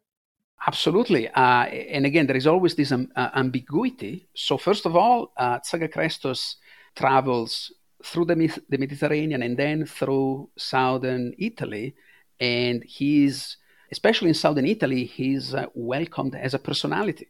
Absolutely. 0.68 1.28
Uh, 1.30 1.66
and 1.66 2.06
again, 2.06 2.26
there 2.26 2.36
is 2.36 2.48
always 2.48 2.76
this 2.76 2.92
um, 2.92 3.10
uh, 3.16 3.30
ambiguity. 3.36 4.28
So, 4.34 4.58
first 4.58 4.86
of 4.86 4.96
all, 4.96 5.32
uh, 5.38 5.60
Zaga 5.64 5.88
Christos 5.88 6.56
travels 6.96 7.72
through 8.06 8.26
the, 8.26 8.36
the 8.70 8.78
Mediterranean 8.78 9.42
and 9.42 9.58
then 9.58 9.86
through 9.86 10.50
southern 10.56 11.34
Italy. 11.38 11.96
And 12.40 12.84
he's, 12.84 13.58
especially 13.92 14.30
in 14.30 14.36
southern 14.36 14.68
Italy, 14.76 15.06
he's 15.06 15.54
uh, 15.54 15.66
welcomed 15.74 16.36
as 16.36 16.54
a 16.54 16.60
personality. 16.60 17.30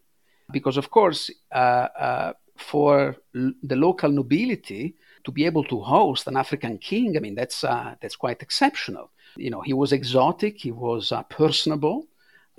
Because, 0.51 0.77
of 0.77 0.87
course, 0.91 1.31
uh, 1.51 1.87
uh, 2.07 2.33
for 2.57 3.15
l- 3.35 3.53
the 3.63 3.75
local 3.75 4.11
nobility 4.11 4.95
to 5.23 5.31
be 5.31 5.45
able 5.45 5.63
to 5.63 5.79
host 5.79 6.27
an 6.27 6.37
African 6.37 6.77
king, 6.77 7.17
I 7.17 7.19
mean, 7.19 7.35
that's, 7.35 7.63
uh, 7.63 7.95
that's 8.01 8.15
quite 8.15 8.41
exceptional. 8.41 9.11
You 9.37 9.49
know, 9.49 9.61
he 9.61 9.73
was 9.73 9.91
exotic, 9.91 10.61
he 10.61 10.71
was 10.71 11.11
uh, 11.11 11.23
personable, 11.23 12.07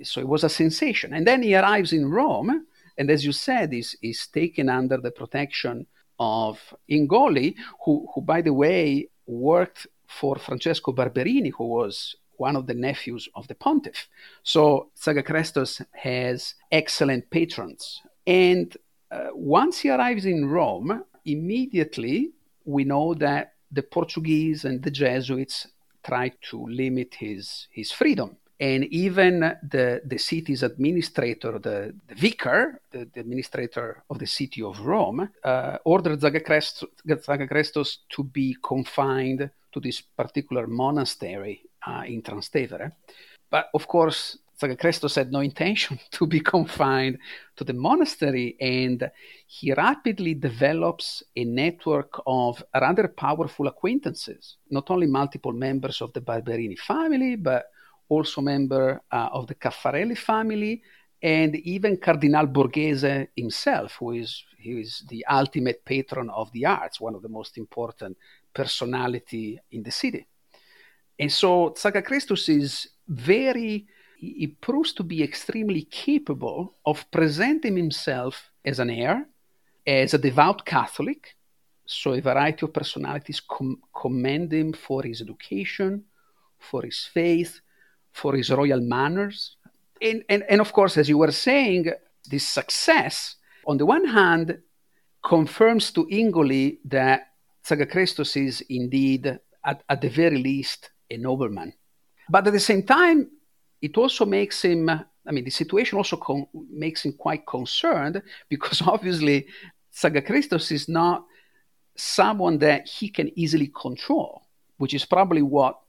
so 0.03 0.19
it 0.19 0.27
was 0.27 0.43
a 0.43 0.49
sensation. 0.49 1.13
And 1.13 1.25
then 1.25 1.41
he 1.43 1.55
arrives 1.55 1.93
in 1.93 2.09
Rome, 2.09 2.65
and 2.97 3.09
as 3.09 3.25
you 3.25 3.31
said, 3.31 3.73
is, 3.73 3.95
is 4.01 4.27
taken 4.27 4.69
under 4.69 4.97
the 4.97 5.11
protection 5.11 5.87
of 6.19 6.73
Ingoli, 6.89 7.55
who, 7.83 8.07
who, 8.13 8.21
by 8.21 8.41
the 8.41 8.53
way, 8.53 9.09
worked 9.25 9.87
for 10.07 10.37
Francesco 10.37 10.91
Barberini, 10.91 11.49
who 11.49 11.65
was 11.65 12.15
one 12.37 12.55
of 12.55 12.67
the 12.67 12.73
nephews 12.73 13.27
of 13.35 13.47
the 13.47 13.55
pontiff. 13.55 14.07
So 14.43 14.89
Zaga 14.97 15.23
Christos 15.23 15.81
has 15.93 16.55
excellent 16.71 17.29
patrons. 17.29 18.01
And 18.25 18.75
uh, 19.11 19.27
once 19.33 19.79
he 19.79 19.89
arrives 19.89 20.25
in 20.25 20.49
Rome, 20.49 21.03
immediately 21.25 22.31
we 22.65 22.83
know 22.83 23.13
that 23.15 23.53
the 23.71 23.83
Portuguese 23.83 24.65
and 24.65 24.83
the 24.83 24.91
Jesuits 24.91 25.67
try 26.05 26.31
to 26.49 26.65
limit 26.67 27.15
his, 27.15 27.67
his 27.71 27.91
freedom 27.91 28.37
and 28.59 28.85
even 28.85 29.39
the, 29.61 30.01
the 30.03 30.17
city's 30.17 30.63
administrator, 30.63 31.59
the, 31.59 31.93
the 32.07 32.15
vicar, 32.15 32.81
the, 32.91 33.07
the, 33.13 33.19
administrator 33.19 34.03
of 34.09 34.17
the 34.17 34.25
city 34.25 34.63
of 34.63 34.79
Rome, 34.79 35.29
uh, 35.43 35.77
ordered 35.85 36.19
Zaga 36.21 36.39
Christos, 36.39 37.99
to 38.09 38.23
be 38.23 38.57
confined 38.63 39.49
to 39.71 39.79
this 39.79 40.01
particular 40.01 40.65
monastery 40.65 41.61
uh, 41.85 42.03
in 42.05 42.23
Trastevere. 42.23 42.93
But 43.49 43.69
of 43.75 43.87
course, 43.87 44.39
Zaga 44.59 44.75
Christos 44.75 45.13
had 45.13 45.31
no 45.31 45.41
intention 45.41 45.99
to 46.11 46.25
be 46.25 46.39
confined 46.39 47.19
to 47.57 47.63
the 47.63 47.73
monastery, 47.73 48.57
and 48.59 49.09
he 49.45 49.71
rapidly 49.73 50.33
develops 50.33 51.21
a 51.35 51.43
network 51.43 52.19
of 52.25 52.63
rather 52.73 53.07
powerful 53.07 53.67
acquaintances, 53.67 54.57
not 54.71 54.89
only 54.89 55.05
multiple 55.05 55.53
members 55.53 56.01
of 56.01 56.11
the 56.13 56.21
Barberini 56.21 56.75
family, 56.75 57.35
but 57.35 57.67
also 58.09 58.41
member 58.41 59.01
uh, 59.11 59.29
of 59.31 59.47
the 59.47 59.55
Caffarelli 59.55 60.17
family, 60.17 60.81
and 61.21 61.55
even 61.55 61.97
Cardinal 61.97 62.47
Borghese 62.47 63.27
himself, 63.35 63.95
who 63.99 64.11
is, 64.11 64.43
who 64.63 64.77
is 64.77 65.03
the 65.09 65.25
ultimate 65.25 65.83
patron 65.83 66.29
of 66.29 66.51
the 66.51 66.65
arts, 66.65 67.01
one 67.01 67.15
of 67.15 67.21
the 67.21 67.29
most 67.29 67.57
important 67.57 68.17
personality 68.53 69.59
in 69.71 69.83
the 69.83 69.91
city. 69.91 70.27
And 71.19 71.31
so 71.31 71.73
Zaga 71.75 72.01
Christos 72.01 72.47
is 72.49 72.89
very 73.07 73.87
he 74.17 74.47
proves 74.47 74.93
to 74.93 75.03
be 75.03 75.23
extremely 75.23 75.83
capable 75.83 76.73
of 76.85 77.09
presenting 77.11 77.77
himself 77.77 78.49
as 78.65 78.79
an 78.79 78.89
heir, 78.89 79.27
as 79.85 80.13
a 80.13 80.17
devout 80.17 80.65
Catholic. 80.65 81.35
So 81.85 82.13
a 82.13 82.19
variety 82.19 82.65
of 82.65 82.73
personalities 82.73 83.39
com- 83.39 83.79
commend 83.95 84.51
him 84.51 84.73
for 84.73 85.03
his 85.03 85.21
education, 85.21 86.03
for 86.57 86.81
his 86.81 87.07
faith, 87.13 87.61
for 88.17 88.35
his 88.35 88.49
royal 88.49 88.81
manners. 88.81 89.55
And, 90.01 90.23
and, 90.29 90.43
and 90.49 90.59
of 90.61 90.73
course, 90.73 90.97
as 90.97 91.07
you 91.07 91.17
were 91.17 91.31
saying, 91.31 91.91
this 92.29 92.47
success, 92.47 93.35
on 93.65 93.77
the 93.77 93.85
one 93.85 94.05
hand, 94.05 94.59
confirms 95.23 95.91
to 95.91 96.05
Ingoli 96.07 96.79
that 96.85 97.33
Zaga 97.65 97.85
Christos 97.85 98.35
is 98.35 98.61
indeed, 98.69 99.39
at, 99.63 99.83
at 99.89 100.01
the 100.01 100.09
very 100.09 100.37
least, 100.37 100.91
a 101.09 101.17
nobleman. 101.17 101.73
But 102.29 102.47
at 102.47 102.53
the 102.53 102.59
same 102.59 102.83
time, 102.83 103.29
it 103.81 103.97
also 103.97 104.25
makes 104.25 104.61
him, 104.61 104.89
I 104.89 105.31
mean, 105.31 105.45
the 105.45 105.51
situation 105.51 105.97
also 105.97 106.17
con- 106.17 106.47
makes 106.69 107.05
him 107.05 107.13
quite 107.13 107.45
concerned 107.45 108.21
because 108.49 108.81
obviously 108.81 109.47
Zaga 109.95 110.21
Christos 110.21 110.71
is 110.71 110.87
not 110.89 111.25
someone 111.95 112.59
that 112.59 112.87
he 112.87 113.09
can 113.09 113.31
easily 113.39 113.71
control, 113.79 114.43
which 114.77 114.93
is 114.93 115.05
probably 115.05 115.41
what 115.41 115.79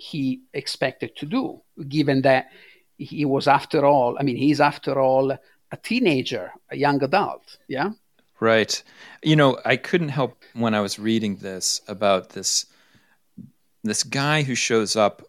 he 0.00 0.40
expected 0.54 1.14
to 1.16 1.26
do, 1.26 1.60
given 1.88 2.22
that 2.22 2.46
he 2.96 3.24
was, 3.24 3.46
after 3.46 3.84
all, 3.84 4.16
I 4.18 4.22
mean, 4.22 4.36
he's, 4.36 4.60
after 4.60 4.98
all, 4.98 5.30
a 5.30 5.76
teenager, 5.76 6.52
a 6.70 6.76
young 6.76 7.02
adult. 7.02 7.58
Yeah. 7.68 7.90
Right. 8.40 8.82
You 9.22 9.36
know, 9.36 9.58
I 9.64 9.76
couldn't 9.76 10.08
help 10.08 10.42
when 10.54 10.74
I 10.74 10.80
was 10.80 10.98
reading 10.98 11.36
this 11.36 11.82
about 11.86 12.30
this 12.30 12.66
this 13.82 14.02
guy 14.02 14.42
who 14.42 14.54
shows 14.54 14.94
up 14.94 15.22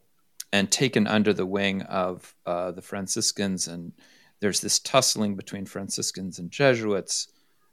and 0.51 0.69
taken 0.69 1.07
under 1.07 1.33
the 1.33 1.45
wing 1.45 1.83
of 1.83 2.35
uh, 2.45 2.71
the 2.71 2.81
Franciscans, 2.81 3.67
and 3.67 3.93
there's 4.41 4.59
this 4.59 4.79
tussling 4.79 5.35
between 5.35 5.65
Franciscans 5.65 6.39
and 6.39 6.51
Jesuits. 6.51 7.27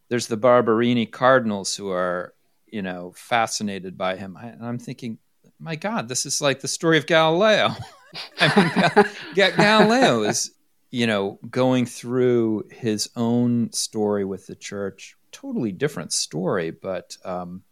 There's 0.09 0.29
the 0.29 0.37
Barberini 0.37 1.07
cardinals 1.07 1.75
who 1.75 1.91
are, 1.91 2.35
you 2.67 2.83
know, 2.83 3.13
fascinated 3.17 3.97
by 3.97 4.17
him. 4.17 4.37
I, 4.37 4.47
and 4.49 4.65
I'm 4.65 4.79
thinking, 4.79 5.19
my 5.59 5.77
God, 5.77 6.09
this 6.09 6.27
is 6.27 6.41
like 6.41 6.61
the 6.61 6.69
story 6.69 6.99
of 6.99 7.07
Galileo. 7.07 7.71
I 8.41 9.03
mean, 9.35 9.45
Galileo 9.57 10.23
is, 10.23 10.53
you 10.91 11.07
know, 11.07 11.39
going 11.51 11.87
through 11.87 12.65
his 12.71 13.11
own 13.17 13.73
story 13.73 14.25
with 14.25 14.47
the 14.47 14.55
church, 14.55 15.17
totally 15.33 15.73
different 15.73 16.13
story, 16.13 16.71
but 16.71 17.17
um, 17.25 17.63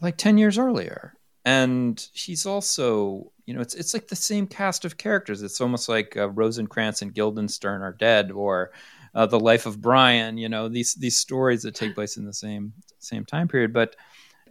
like 0.00 0.16
10 0.16 0.38
years 0.38 0.58
earlier. 0.58 1.14
And 1.44 2.06
he's 2.12 2.46
also, 2.46 3.32
you 3.46 3.54
know, 3.54 3.60
it's 3.60 3.74
it's 3.74 3.94
like 3.94 4.06
the 4.06 4.14
same 4.14 4.46
cast 4.46 4.84
of 4.84 4.96
characters. 4.96 5.42
It's 5.42 5.60
almost 5.60 5.88
like 5.88 6.16
uh, 6.16 6.30
Rosencrantz 6.30 7.02
and 7.02 7.12
Guildenstern 7.12 7.82
are 7.82 7.92
dead, 7.92 8.30
or 8.30 8.70
uh, 9.12 9.26
the 9.26 9.40
life 9.40 9.66
of 9.66 9.80
Brian. 9.80 10.38
You 10.38 10.48
know, 10.48 10.68
these 10.68 10.94
these 10.94 11.18
stories 11.18 11.62
that 11.62 11.74
take 11.74 11.96
place 11.96 12.16
in 12.16 12.24
the 12.24 12.32
same 12.32 12.72
same 13.00 13.24
time 13.24 13.48
period. 13.48 13.72
But 13.72 13.96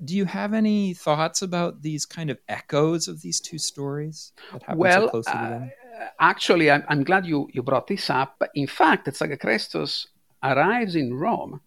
do 0.04 0.16
you 0.16 0.26
have 0.26 0.54
any 0.54 0.94
thoughts 0.94 1.42
about 1.42 1.82
these 1.82 2.06
kind 2.06 2.30
of 2.30 2.40
echoes 2.48 3.08
of 3.08 3.22
these 3.22 3.40
two 3.40 3.58
stories 3.58 4.32
that 4.52 4.64
happen 4.64 4.80
well, 4.80 5.04
so 5.04 5.10
closely 5.10 5.34
uh, 5.34 5.44
together? 5.44 5.74
Actually, 6.20 6.72
I'm, 6.72 6.84
I'm, 6.88 7.04
glad 7.04 7.26
you, 7.26 7.48
you 7.54 7.62
brought 7.62 7.88
this 7.88 8.10
up. 8.10 8.42
In 8.56 8.68
fact, 8.68 9.14
Zaga 9.16 9.38
Christos 9.38 10.08
arrives 10.44 10.96
in 10.96 11.14
Rome, 11.14 11.62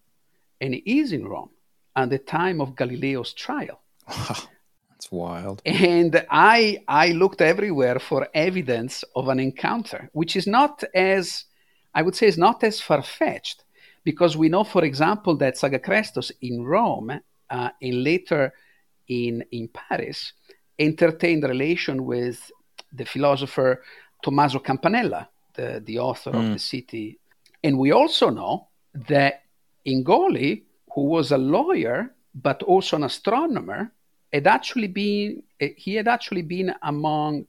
and 0.61 0.75
he 0.75 1.00
is 1.00 1.12
in 1.12 1.26
Rome 1.26 1.50
at 1.95 2.11
the 2.11 2.19
time 2.19 2.61
of 2.61 2.75
Galileo's 2.75 3.33
trial. 3.33 3.81
Wow, 4.09 4.37
that's 4.91 5.12
wild. 5.12 5.62
And 5.64 6.26
I 6.31 6.83
I 6.88 7.12
looked 7.12 7.41
everywhere 7.41 8.00
for 8.00 8.29
evidence 8.35 9.05
of 9.14 9.29
an 9.29 9.38
encounter, 9.38 10.11
which 10.12 10.35
is 10.35 10.47
not 10.47 10.83
as 10.95 11.45
I 11.95 12.03
would 12.03 12.17
say 12.17 12.26
is 12.26 12.37
not 12.37 12.64
as 12.64 12.81
far 12.81 13.03
fetched, 13.03 13.64
because 14.03 14.37
we 14.37 14.49
know, 14.49 14.64
for 14.64 14.85
example, 14.85 15.37
that 15.37 15.57
Zaga 15.57 15.79
Christos 15.79 16.33
in 16.41 16.64
Rome 16.64 17.21
uh, 17.54 17.70
and 17.80 18.02
later 18.02 18.52
in, 19.08 19.44
in 19.52 19.68
Paris, 19.68 20.32
entertained 20.78 21.44
relation 21.44 22.04
with 22.04 22.50
the 22.93 23.04
philosopher 23.04 23.82
Tommaso 24.23 24.58
Campanella, 24.58 25.28
the, 25.54 25.82
the 25.84 25.99
author 25.99 26.32
mm. 26.32 26.38
of 26.40 26.52
The 26.52 26.58
City. 26.58 27.19
And 27.62 27.78
we 27.78 27.93
also 27.93 28.30
know 28.30 28.69
that 29.08 29.34
Ingoli, 29.86 30.62
who 30.95 31.02
was 31.17 31.30
a 31.30 31.38
lawyer 31.38 32.14
but 32.34 32.62
also 32.64 32.97
an 32.97 33.04
astronomer, 33.04 33.93
had 34.32 34.49
actually 34.49 34.88
been 34.88 35.45
he 35.76 35.95
had 35.95 36.08
actually 36.08 36.43
been 36.43 36.75
among 36.82 37.47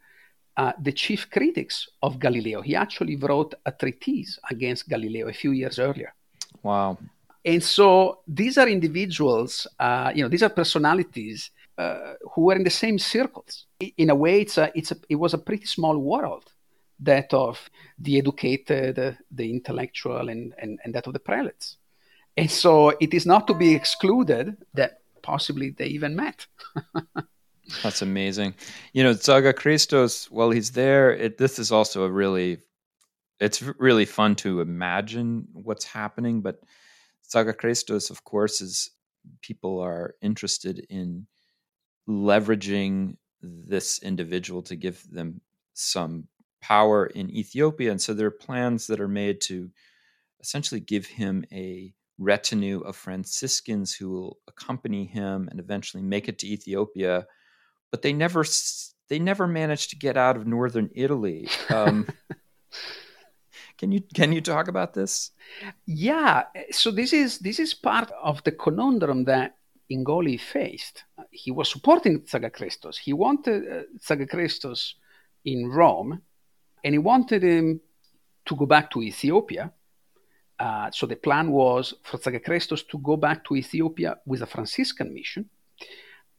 uh, 0.58 0.74
the 0.80 0.92
chief 0.92 1.28
critics 1.32 1.88
of 2.04 2.20
Galileo. 2.20 2.62
He 2.62 2.76
actually 2.76 3.16
wrote 3.16 3.56
a 3.66 3.72
treatise 3.72 4.38
against 4.52 4.88
Galileo 4.88 5.28
a 5.28 5.34
few 5.34 5.52
years 5.52 5.80
earlier. 5.80 6.14
Wow. 6.62 7.00
And 7.46 7.64
so 7.64 8.22
these 8.28 8.58
are 8.58 8.68
individuals, 8.68 9.68
uh, 9.80 10.12
you 10.16 10.24
know, 10.24 10.30
these 10.30 10.42
are 10.42 10.50
personalities 10.50 11.52
uh, 11.78 12.14
who 12.34 12.42
were 12.46 12.56
in 12.56 12.64
the 12.64 12.72
same 12.72 12.98
circles. 12.98 13.68
In 13.98 14.10
a 14.10 14.16
way, 14.16 14.42
it's 14.42 14.58
a, 14.58 14.72
it's 14.74 14.92
a, 14.92 14.96
it 15.10 15.16
was 15.16 15.34
a 15.36 15.38
pretty 15.38 15.66
small 15.66 15.98
world, 15.98 16.52
that 17.02 17.34
of 17.34 17.70
the 18.00 18.18
educated, 18.18 19.18
the 19.32 19.50
intellectual, 19.52 20.30
and, 20.30 20.56
and, 20.58 20.80
and 20.84 20.96
that 20.96 21.06
of 21.06 21.14
the 21.14 21.20
prelates. 21.20 21.78
And 22.36 22.50
so 22.50 22.90
it 22.90 23.14
is 23.14 23.26
not 23.26 23.46
to 23.48 23.54
be 23.54 23.76
excluded 23.76 24.58
that 24.74 25.02
possibly 25.22 25.70
they 25.70 25.88
even 25.88 26.16
met. 26.16 26.48
That's 27.84 28.02
amazing. 28.02 28.56
You 28.94 29.04
know, 29.04 29.14
Zaga 29.14 29.54
Christos, 29.54 30.30
while 30.32 30.52
he's 30.52 30.72
there, 30.72 31.12
it, 31.12 31.38
this 31.38 31.60
is 31.60 31.72
also 31.72 32.04
a 32.04 32.10
really, 32.10 32.60
it's 33.40 33.62
really 33.62 34.06
fun 34.06 34.36
to 34.38 34.62
imagine 34.62 35.48
what's 35.54 35.86
happening, 35.86 36.42
but 36.42 36.62
Zaga 37.30 37.54
Christos, 37.54 38.10
of 38.10 38.24
course, 38.24 38.62
is 38.62 38.92
people 39.42 39.80
are 39.80 40.16
interested 40.22 40.86
in 40.90 41.28
leveraging 42.08 43.18
this 43.42 44.00
individual 44.00 44.62
to 44.64 44.76
give 44.76 45.04
them 45.12 45.42
some 45.74 46.28
power 46.62 47.06
in 47.08 47.30
Ethiopia. 47.30 47.92
And 47.92 48.02
so 48.02 48.14
there 48.14 48.28
are 48.28 48.32
plans 48.32 48.88
that 48.88 49.00
are 49.00 49.08
made 49.08 49.42
to 49.42 49.70
essentially 50.40 50.82
give 50.82 51.06
him 51.06 51.46
a 51.52 51.94
retinue 52.18 52.80
of 52.82 52.96
Franciscans 52.96 53.94
who 53.94 54.10
will 54.10 54.38
accompany 54.48 55.06
him 55.06 55.48
and 55.52 55.60
eventually 55.60 56.04
make 56.04 56.28
it 56.28 56.40
to 56.40 56.48
Ethiopia. 56.48 57.26
But 57.92 58.02
they 58.02 58.14
never 58.14 58.46
they 59.10 59.20
never 59.20 59.48
managed 59.48 59.92
to 59.92 59.96
get 59.96 60.18
out 60.18 60.38
of 60.38 60.48
northern 60.48 60.90
Italy. 60.94 61.48
Um, 61.70 62.08
Can 63.78 63.92
you 63.92 64.02
can 64.14 64.32
you 64.32 64.42
talk 64.42 64.68
about 64.68 64.94
this? 64.94 65.32
Yeah. 65.86 66.44
So 66.72 66.92
this 66.92 67.14
is 67.14 67.40
this 67.40 67.60
is 67.60 67.74
part 67.74 68.12
of 68.24 68.44
the 68.44 68.52
conundrum 68.52 69.26
that 69.26 69.58
Ingoli 69.92 70.40
faced. 70.40 71.04
He 71.32 71.52
was 71.52 71.70
supporting 71.70 72.26
Zaga 72.28 72.50
Christos. 72.50 72.98
He 72.98 73.14
wanted 73.14 73.68
uh, 73.68 73.84
Zaga 74.02 74.26
Christos 74.26 74.96
in 75.44 75.70
Rome, 75.70 76.22
and 76.84 76.94
he 76.94 77.00
wanted 77.00 77.44
him 77.44 77.82
to 78.46 78.56
go 78.56 78.66
back 78.66 78.92
to 78.92 79.02
Ethiopia. 79.02 79.72
Uh, 80.58 80.90
so 80.92 81.06
the 81.06 81.18
plan 81.18 81.52
was 81.52 81.94
for 82.04 82.18
Zaga 82.18 82.40
Christos 82.40 82.84
to 82.84 82.98
go 83.00 83.18
back 83.18 83.44
to 83.46 83.56
Ethiopia 83.56 84.18
with 84.26 84.42
a 84.42 84.46
Franciscan 84.46 85.14
mission 85.14 85.50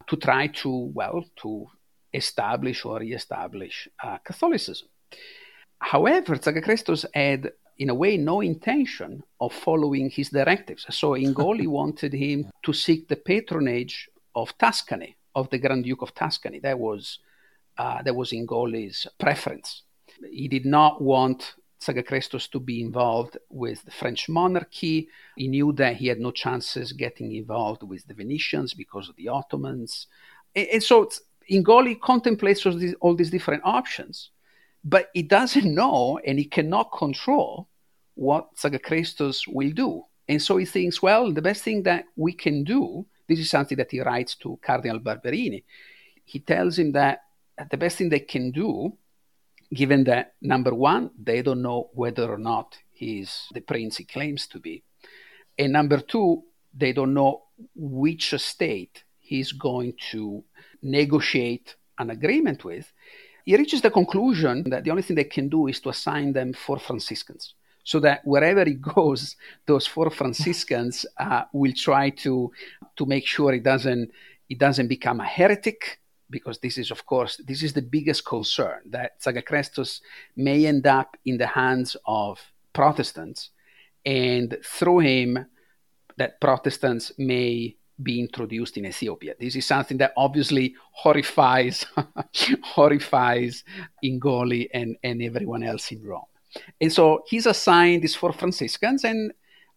to 0.06 0.16
try 0.16 0.46
to 0.46 0.90
well 0.94 1.24
to 1.42 1.66
establish 2.14 2.84
or 2.84 2.98
re-establish 3.00 3.88
uh, 4.02 4.18
Catholicism. 4.18 4.88
However, 5.78 6.36
Zaga 6.36 6.62
Christos 6.62 7.04
had, 7.14 7.52
in 7.78 7.90
a 7.90 7.94
way, 7.94 8.16
no 8.16 8.40
intention 8.40 9.22
of 9.40 9.52
following 9.52 10.10
his 10.10 10.30
directives. 10.30 10.86
So 10.90 11.10
Ingoli 11.10 11.66
wanted 11.80 12.12
him 12.12 12.50
to 12.64 12.72
seek 12.72 13.08
the 13.08 13.16
patronage 13.16 14.08
of 14.34 14.56
Tuscany, 14.58 15.16
of 15.34 15.50
the 15.50 15.58
Grand 15.58 15.84
Duke 15.84 16.02
of 16.02 16.14
Tuscany. 16.14 16.60
That 16.60 16.78
was, 16.78 17.18
uh, 17.78 18.02
that 18.02 18.16
was 18.16 18.32
Ingoli's 18.32 19.06
preference. 19.18 19.82
He 20.30 20.48
did 20.48 20.64
not 20.64 21.02
want 21.02 21.54
Zaga 21.82 22.02
Christos 22.02 22.48
to 22.48 22.60
be 22.60 22.80
involved 22.80 23.36
with 23.50 23.84
the 23.84 23.90
French 23.90 24.28
monarchy. 24.28 25.08
He 25.36 25.48
knew 25.48 25.72
that 25.74 25.96
he 25.96 26.06
had 26.08 26.18
no 26.18 26.30
chances 26.30 26.92
getting 26.92 27.34
involved 27.34 27.82
with 27.82 28.06
the 28.06 28.14
Venetians 28.14 28.72
because 28.72 29.08
of 29.08 29.16
the 29.16 29.28
Ottomans. 29.28 30.06
And, 30.54 30.66
and 30.68 30.82
so 30.82 31.10
Ingoli 31.50 32.00
contemplates 32.00 32.64
all 32.64 32.76
these, 32.76 32.94
all 33.00 33.14
these 33.14 33.30
different 33.30 33.62
options 33.64 34.30
but 34.86 35.10
he 35.14 35.22
doesn't 35.22 35.74
know 35.74 36.20
and 36.24 36.38
he 36.38 36.44
cannot 36.44 36.92
control 36.96 37.68
what 38.14 38.56
Zaga 38.56 38.78
Christos 38.78 39.46
will 39.48 39.70
do. 39.70 40.04
And 40.28 40.40
so 40.40 40.56
he 40.56 40.64
thinks, 40.64 41.02
well, 41.02 41.32
the 41.32 41.42
best 41.42 41.64
thing 41.64 41.82
that 41.82 42.04
we 42.14 42.32
can 42.32 42.62
do, 42.62 43.04
this 43.28 43.40
is 43.40 43.50
something 43.50 43.76
that 43.78 43.90
he 43.90 44.00
writes 44.00 44.36
to 44.36 44.58
Cardinal 44.62 45.00
Barberini. 45.00 45.64
He 46.24 46.38
tells 46.38 46.78
him 46.78 46.92
that 46.92 47.22
the 47.68 47.76
best 47.76 47.98
thing 47.98 48.10
they 48.10 48.20
can 48.20 48.52
do, 48.52 48.96
given 49.74 50.04
that 50.04 50.34
number 50.40 50.72
one, 50.72 51.10
they 51.20 51.42
don't 51.42 51.62
know 51.62 51.90
whether 51.92 52.32
or 52.32 52.38
not 52.38 52.78
he's 52.92 53.48
the 53.52 53.60
prince 53.60 53.96
he 53.96 54.04
claims 54.04 54.46
to 54.46 54.60
be, 54.60 54.84
and 55.58 55.72
number 55.72 55.98
two, 55.98 56.44
they 56.72 56.92
don't 56.92 57.14
know 57.14 57.42
which 57.74 58.34
state 58.38 59.02
he's 59.18 59.52
going 59.52 59.94
to 60.12 60.44
negotiate 60.82 61.74
an 61.98 62.10
agreement 62.10 62.64
with 62.64 62.92
he 63.46 63.56
reaches 63.56 63.80
the 63.80 63.90
conclusion 63.90 64.64
that 64.70 64.82
the 64.82 64.90
only 64.90 65.02
thing 65.02 65.14
they 65.14 65.24
can 65.24 65.48
do 65.48 65.68
is 65.68 65.80
to 65.80 65.88
assign 65.88 66.32
them 66.32 66.52
four 66.52 66.78
Franciscans. 66.78 67.54
So 67.84 68.00
that 68.00 68.22
wherever 68.24 68.64
he 68.64 68.74
goes, 68.74 69.36
those 69.66 69.86
four 69.86 70.10
Franciscans 70.10 71.06
uh, 71.18 71.44
will 71.52 71.72
try 71.72 72.10
to 72.24 72.50
to 72.96 73.06
make 73.06 73.26
sure 73.26 73.54
it 73.54 73.62
doesn't 73.62 74.10
it 74.48 74.58
doesn't 74.58 74.88
become 74.88 75.20
a 75.20 75.24
heretic, 75.24 76.00
because 76.28 76.58
this 76.58 76.76
is, 76.78 76.90
of 76.90 77.06
course, 77.06 77.40
this 77.46 77.62
is 77.62 77.72
the 77.72 77.82
biggest 77.82 78.24
concern 78.24 78.80
that 78.90 79.22
Zaga 79.22 79.42
Christos 79.42 80.00
may 80.36 80.66
end 80.66 80.86
up 80.86 81.16
in 81.24 81.38
the 81.38 81.46
hands 81.46 81.96
of 82.04 82.40
Protestants, 82.72 83.50
and 84.04 84.58
through 84.64 85.00
him, 85.00 85.46
that 86.16 86.40
Protestants 86.40 87.12
may 87.18 87.76
be 88.02 88.20
introduced 88.20 88.76
in 88.76 88.86
Ethiopia. 88.86 89.34
This 89.38 89.56
is 89.56 89.66
something 89.66 89.98
that 89.98 90.12
obviously 90.16 90.74
horrifies 90.92 91.86
horrifies 92.62 93.64
Ingoli 94.04 94.68
and, 94.74 94.96
and 95.02 95.22
everyone 95.22 95.62
else 95.62 95.90
in 95.92 96.02
Rome. 96.02 96.24
And 96.80 96.92
so 96.92 97.22
he's 97.26 97.46
assigned 97.46 98.02
these 98.02 98.14
four 98.14 98.32
Franciscans, 98.32 99.04
and 99.04 99.32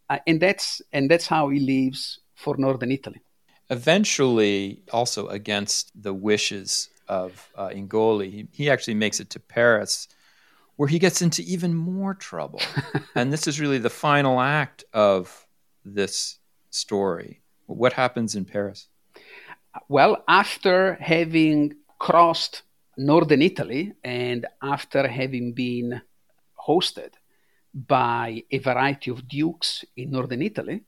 uh, 0.09 0.19
and 0.27 0.41
that's 0.41 0.81
and 0.93 1.09
that's 1.09 1.27
how 1.27 1.49
he 1.49 1.59
leaves 1.59 2.19
for 2.35 2.55
northern 2.57 2.91
Italy. 2.91 3.21
Eventually, 3.69 4.81
also 4.91 5.27
against 5.27 5.91
the 6.01 6.13
wishes 6.13 6.89
of 7.07 7.49
uh, 7.55 7.69
Ingoli, 7.69 8.31
he, 8.31 8.47
he 8.51 8.69
actually 8.69 8.95
makes 8.95 9.19
it 9.19 9.29
to 9.31 9.39
Paris, 9.39 10.07
where 10.77 10.87
he 10.87 10.99
gets 10.99 11.21
into 11.21 11.41
even 11.43 11.75
more 11.75 12.13
trouble. 12.13 12.61
and 13.15 13.31
this 13.31 13.47
is 13.47 13.59
really 13.59 13.77
the 13.77 13.89
final 13.89 14.39
act 14.39 14.83
of 14.93 15.47
this 15.83 16.39
story. 16.69 17.41
What 17.69 17.93
happens 17.93 18.35
in 18.35 18.45
Paris? 18.45 18.87
Well, 19.87 20.23
after 20.27 20.95
having 20.95 21.75
crossed 21.99 22.63
northern 22.97 23.41
Italy 23.41 23.93
and 24.03 24.45
after 24.61 25.07
having 25.07 25.53
been 25.53 26.01
hosted 26.67 27.11
by 27.73 28.43
a 28.51 28.57
variety 28.57 29.11
of 29.11 29.27
dukes 29.27 29.85
in 29.95 30.11
northern 30.11 30.41
Italy, 30.41 30.81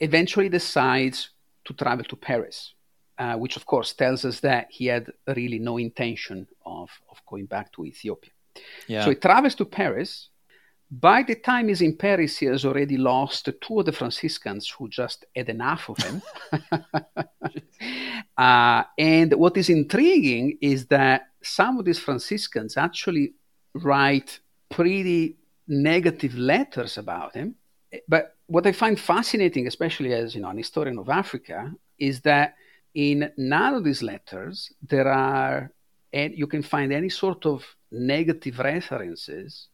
eventually 0.00 0.48
decides 0.48 1.30
to 1.64 1.72
travel 1.72 2.04
to 2.04 2.16
Paris, 2.16 2.74
uh, 3.18 3.36
which 3.36 3.56
of 3.56 3.64
course 3.64 3.92
tells 3.92 4.24
us 4.24 4.40
that 4.40 4.66
he 4.70 4.86
had 4.86 5.10
really 5.28 5.58
no 5.58 5.78
intention 5.78 6.46
of, 6.66 6.90
of 7.10 7.22
going 7.26 7.46
back 7.46 7.72
to 7.72 7.84
Ethiopia. 7.84 8.32
Yeah. 8.88 9.04
So 9.04 9.10
he 9.10 9.16
travels 9.16 9.54
to 9.56 9.64
Paris. 9.64 10.30
By 11.00 11.24
the 11.24 11.34
time 11.34 11.68
he's 11.68 11.80
in 11.80 11.96
Paris, 11.96 12.38
he 12.38 12.46
has 12.46 12.64
already 12.64 12.96
lost 12.96 13.48
two 13.60 13.80
of 13.80 13.86
the 13.86 13.92
Franciscans 13.92 14.70
who 14.70 14.88
just 14.88 15.24
had 15.34 15.48
enough 15.48 15.88
of 15.88 15.96
him. 15.98 16.22
uh, 18.38 18.84
and 18.96 19.34
what 19.34 19.56
is 19.56 19.70
intriguing 19.70 20.56
is 20.60 20.86
that 20.86 21.22
some 21.42 21.78
of 21.78 21.84
these 21.84 21.98
Franciscans 21.98 22.76
actually 22.76 23.32
write 23.74 24.38
pretty 24.70 25.36
negative 25.66 26.36
letters 26.36 26.96
about 26.96 27.34
him. 27.34 27.56
But 28.06 28.36
what 28.46 28.66
I 28.66 28.72
find 28.72 28.98
fascinating, 28.98 29.66
especially 29.66 30.12
as 30.12 30.34
you 30.36 30.42
know 30.42 30.50
an 30.50 30.58
historian 30.58 30.98
of 30.98 31.08
Africa, 31.08 31.72
is 31.98 32.20
that 32.20 32.54
in 32.94 33.32
none 33.36 33.74
of 33.74 33.82
these 33.82 34.02
letters 34.02 34.72
there 34.80 35.08
are 35.08 35.72
and 36.12 36.38
you 36.38 36.46
can 36.46 36.62
find 36.62 36.92
any 36.92 37.08
sort 37.08 37.44
of 37.46 37.64
negative 37.90 38.60
references 38.60 39.68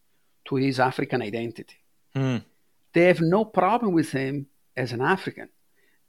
to 0.51 0.57
his 0.57 0.81
African 0.81 1.23
identity. 1.23 1.79
Mm. 2.15 2.45
They 2.93 3.05
have 3.05 3.21
no 3.21 3.45
problem 3.45 3.93
with 3.93 4.11
him 4.11 4.47
as 4.77 4.93
an 4.93 5.01
African. 5.01 5.49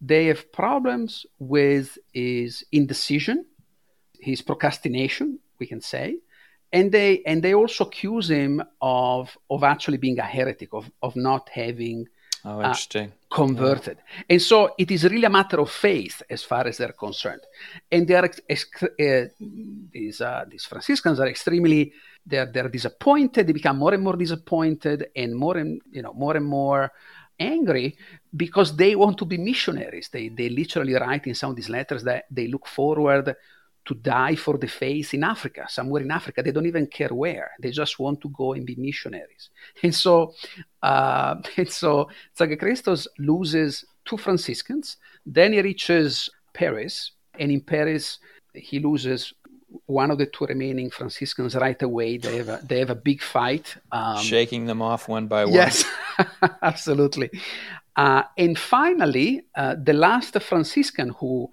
They 0.02 0.26
have 0.26 0.52
problems 0.52 1.28
with 1.38 1.98
his 2.12 2.66
indecision, 2.72 3.46
his 4.20 4.42
procrastination, 4.42 5.40
we 5.60 5.68
can 5.68 5.80
say, 5.80 6.18
and 6.74 6.92
they 6.92 7.22
and 7.28 7.44
they 7.44 7.54
also 7.54 7.86
accuse 7.86 8.30
him 8.32 8.64
of 8.82 9.38
of 9.50 9.64
actually 9.64 9.98
being 9.98 10.18
a 10.18 10.24
heretic 10.24 10.70
of 10.74 10.90
of 11.04 11.16
not 11.16 11.50
having 11.50 12.08
oh, 12.46 12.62
interesting. 12.62 13.10
Uh, 13.10 13.36
converted 13.36 13.98
yeah. 13.98 14.24
and 14.30 14.42
so 14.42 14.74
it 14.78 14.92
is 14.92 15.04
really 15.06 15.26
a 15.26 15.30
matter 15.30 15.60
of 15.60 15.70
faith 15.70 16.22
as 16.30 16.44
far 16.44 16.68
as 16.68 16.78
they're 16.78 16.94
concerned 16.94 17.42
and 17.92 18.08
they 18.08 18.16
are 18.16 18.26
uh, 18.26 19.26
these 19.92 20.22
uh, 20.22 20.46
these 20.50 20.66
franciscans 20.66 21.20
are 21.20 21.28
extremely 21.28 21.94
they're 22.26 22.48
they're 22.48 22.70
disappointed 22.70 23.48
they 23.48 23.54
become 23.54 23.78
more 23.78 23.94
and 23.94 24.04
more 24.04 24.16
disappointed 24.16 25.08
and 25.16 25.36
more 25.36 25.58
and 25.58 25.82
you 25.92 26.02
know 26.02 26.14
more 26.14 26.36
and 26.36 26.46
more 26.46 26.92
angry 27.40 27.98
because 28.36 28.76
they 28.76 28.96
want 28.96 29.18
to 29.18 29.26
be 29.26 29.38
missionaries 29.38 30.10
they 30.12 30.30
they 30.30 30.50
literally 30.50 30.94
write 30.94 31.26
in 31.28 31.36
some 31.36 31.52
of 31.52 31.56
these 31.56 31.70
letters 31.70 32.04
that 32.04 32.26
they 32.30 32.48
look 32.48 32.68
forward 32.68 33.36
to 33.92 34.00
die 34.00 34.36
for 34.36 34.58
the 34.58 34.68
faith 34.68 35.14
in 35.14 35.24
Africa, 35.24 35.66
somewhere 35.68 36.02
in 36.02 36.12
Africa. 36.12 36.42
They 36.42 36.52
don't 36.52 36.66
even 36.66 36.88
care 36.88 37.14
where. 37.14 37.52
They 37.60 37.72
just 37.72 38.00
want 38.00 38.22
to 38.22 38.30
go 38.30 38.54
and 38.54 38.66
be 38.66 38.76
missionaries. 38.76 39.50
And 39.84 39.94
so, 39.94 40.34
uh, 40.82 41.36
and 41.58 41.70
so 41.70 42.10
Zaga 42.38 42.58
Christos 42.58 43.08
loses 43.20 43.86
two 44.06 44.18
Franciscans. 44.18 44.98
Then 45.26 45.54
he 45.54 45.62
reaches 45.62 46.30
Paris, 46.54 47.12
and 47.40 47.52
in 47.52 47.62
Paris 47.62 48.20
he 48.54 48.80
loses 48.80 49.34
one 49.86 50.12
of 50.12 50.18
the 50.18 50.26
two 50.26 50.46
remaining 50.46 50.90
Franciscans 50.90 51.56
right 51.56 51.82
away. 51.82 52.18
They 52.18 52.38
have 52.38 52.50
a, 52.50 52.60
they 52.70 52.80
have 52.80 52.90
a 52.90 53.02
big 53.10 53.22
fight, 53.22 53.76
um, 53.92 54.18
shaking 54.18 54.66
them 54.66 54.82
off 54.82 55.08
one 55.08 55.28
by 55.28 55.46
one. 55.46 55.54
Yes, 55.54 55.86
absolutely. 56.62 57.30
Uh, 57.96 58.24
and 58.38 58.58
finally, 58.58 59.44
uh, 59.56 59.76
the 59.82 59.94
last 59.94 60.34
Franciscan 60.42 61.10
who 61.20 61.50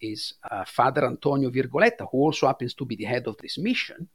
is 0.00 0.34
uh, 0.50 0.64
Father 0.64 1.06
Antonio 1.06 1.50
Virgoletta, 1.50 2.06
who 2.10 2.18
also 2.18 2.46
happens 2.46 2.74
to 2.74 2.84
be 2.84 2.96
the 2.96 3.04
head 3.04 3.26
of 3.26 3.36
this 3.38 3.58
mission. 3.58 4.08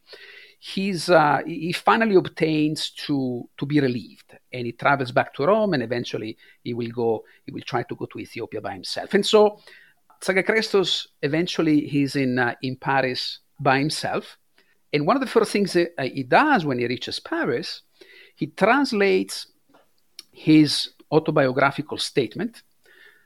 He's, 0.59 1.09
uh, 1.09 1.41
he 1.45 1.71
finally 1.73 2.15
obtains 2.15 2.89
to, 3.05 3.47
to 3.57 3.65
be 3.65 3.79
relieved 3.79 4.37
and 4.51 4.65
he 4.65 4.71
travels 4.71 5.11
back 5.11 5.33
to 5.35 5.45
Rome 5.45 5.73
and 5.73 5.83
eventually 5.83 6.37
he 6.63 6.73
will 6.73 6.89
go, 6.89 7.23
he 7.45 7.51
will 7.51 7.61
try 7.61 7.83
to 7.83 7.95
go 7.95 8.05
to 8.05 8.19
Ethiopia 8.19 8.61
by 8.61 8.73
himself. 8.73 9.13
And 9.13 9.25
so 9.25 9.59
Zaga 10.23 10.43
Christos 10.43 11.07
eventually 11.21 11.81
he's 11.81 12.15
in, 12.15 12.39
uh, 12.39 12.55
in 12.61 12.77
Paris 12.77 13.39
by 13.59 13.79
himself. 13.79 14.37
And 14.93 15.05
one 15.05 15.17
of 15.17 15.21
the 15.21 15.27
first 15.27 15.51
things 15.51 15.73
that, 15.73 15.93
uh, 15.97 16.03
he 16.03 16.23
does 16.23 16.65
when 16.65 16.79
he 16.79 16.87
reaches 16.87 17.19
Paris, 17.19 17.81
he 18.35 18.47
translates 18.47 19.47
his 20.31 20.89
autobiographical 21.11 21.97
statement 21.97 22.63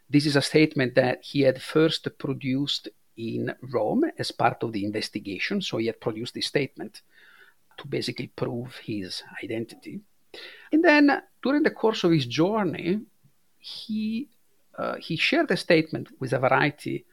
this 0.09 0.25
is 0.25 0.35
a 0.35 0.41
statement 0.41 0.95
that 0.95 1.23
he 1.23 1.41
had 1.41 1.61
first 1.61 2.07
produced 2.17 2.89
in 3.17 3.53
Rome 3.73 4.05
as 4.17 4.31
part 4.31 4.63
of 4.63 4.71
the 4.71 4.85
investigation. 4.85 5.61
So 5.61 5.77
he 5.77 5.87
had 5.87 5.99
produced 5.99 6.33
this 6.33 6.47
statement 6.47 7.01
to 7.77 7.87
basically 7.87 8.27
prove 8.27 8.75
his 8.77 9.23
identity. 9.43 9.99
And 10.71 10.83
then 10.83 11.21
during 11.43 11.63
the 11.63 11.71
course 11.71 12.03
of 12.03 12.11
his 12.11 12.25
journey, 12.25 13.01
he 13.59 14.29
uh, 14.77 14.95
he 14.95 15.17
shared 15.17 15.51
a 15.51 15.57
statement 15.57 16.07
with 16.21 16.31
a 16.31 16.39
variety 16.39 17.05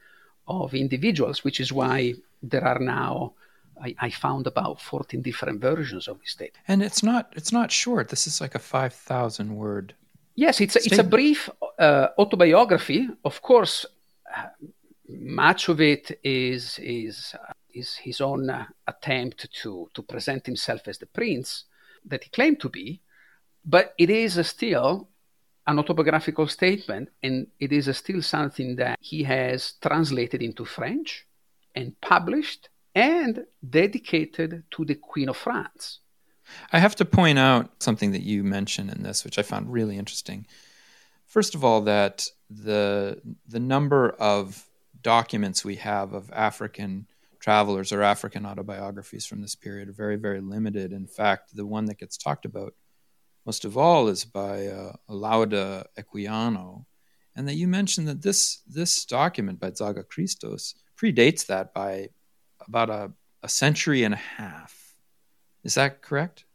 of 0.47 0.73
individuals, 0.73 1.43
which 1.43 1.59
is 1.59 1.73
why 1.73 2.13
there 2.41 2.63
are 2.63 2.79
now 2.79 3.33
I, 3.81 3.93
I, 3.99 4.09
found 4.09 4.47
about 4.47 4.81
14 4.81 5.21
different 5.21 5.59
versions 5.59 6.07
of 6.07 6.19
this 6.19 6.31
statement. 6.31 6.63
And 6.67 6.81
it's 6.81 7.03
not 7.03 7.33
it's 7.35 7.51
not 7.51 7.71
short. 7.71 8.09
This 8.09 8.25
is 8.25 8.39
like 8.39 8.55
a 8.55 8.59
5,000 8.59 9.55
word 9.55 9.93
Yes, 10.37 10.61
it's 10.61 10.75
a, 10.75 10.79
it's 10.85 10.99
a 10.99 11.03
brief 11.03 11.49
uh, 11.79 12.09
autobiography. 12.19 13.09
Of 13.25 13.41
course, 13.41 13.87
much 15.09 15.67
of 15.67 15.81
it 15.81 16.19
is 16.23 16.77
is 16.77 17.35
is 17.73 17.95
his 17.95 18.21
own 18.21 18.47
uh, 18.47 18.65
attempt 18.85 19.51
to 19.63 19.89
to 19.95 20.01
present 20.03 20.45
himself 20.45 20.87
as 20.87 20.99
the 20.99 21.07
prince 21.07 21.63
that 22.05 22.23
he 22.23 22.29
claimed 22.29 22.59
to 22.59 22.69
be, 22.69 23.01
but 23.65 23.95
it 23.97 24.11
is 24.11 24.39
still 24.47 25.09
an 25.65 25.79
autobiographical 25.79 26.47
statement, 26.47 27.09
and 27.23 27.47
it 27.59 27.71
is 27.73 27.97
still 27.97 28.21
something 28.21 28.75
that 28.75 28.99
he 29.01 29.23
has 29.23 29.73
translated 29.81 30.43
into 30.43 30.65
French 30.65 31.25
and 31.73 31.99
published 31.99 32.69
and 32.93 33.43
dedicated 33.67 34.63
to 34.69 34.85
the 34.85 34.95
Queen 34.95 35.29
of 35.29 35.37
France. 35.37 35.99
I 36.71 36.79
have 36.79 36.95
to 36.97 37.05
point 37.05 37.39
out 37.39 37.81
something 37.81 38.11
that 38.11 38.23
you 38.23 38.43
mentioned 38.43 38.91
in 38.91 39.03
this, 39.03 39.23
which 39.23 39.39
I 39.39 39.41
found 39.41 39.71
really 39.71 39.97
interesting. 39.97 40.45
First 41.25 41.55
of 41.55 41.63
all, 41.63 41.81
that 41.81 42.27
the 42.49 43.21
the 43.47 43.59
number 43.59 44.09
of 44.09 44.65
documents 45.01 45.63
we 45.63 45.75
have 45.75 46.13
of 46.13 46.31
African 46.31 47.07
travelers 47.39 47.91
or 47.93 48.01
African 48.01 48.45
autobiographies 48.45 49.25
from 49.25 49.41
this 49.41 49.55
period 49.55 49.89
are 49.89 49.93
very, 49.93 50.15
very 50.15 50.41
limited. 50.41 50.91
In 50.91 51.07
fact, 51.07 51.55
the 51.55 51.65
one 51.65 51.85
that 51.85 51.99
gets 51.99 52.17
talked 52.17 52.45
about 52.45 52.73
most 53.45 53.63
of 53.63 53.77
all 53.77 54.09
is 54.09 54.25
by 54.25 54.67
uh, 54.67 54.93
Lauda 55.07 55.85
Equiano, 55.97 56.85
and 57.35 57.47
that 57.47 57.55
you 57.55 57.67
mentioned 57.67 58.07
that 58.07 58.21
this 58.21 58.61
this 58.67 59.05
document 59.05 59.59
by 59.59 59.71
Zaga 59.71 60.03
Christos 60.03 60.75
predates 60.97 61.45
that 61.45 61.73
by 61.73 62.09
about 62.67 62.89
a, 62.89 63.11
a 63.43 63.47
century 63.47 64.03
and 64.03 64.13
a 64.13 64.17
half. 64.17 64.86
Is 65.67 65.75
that 65.75 66.01
correct? 66.01 66.45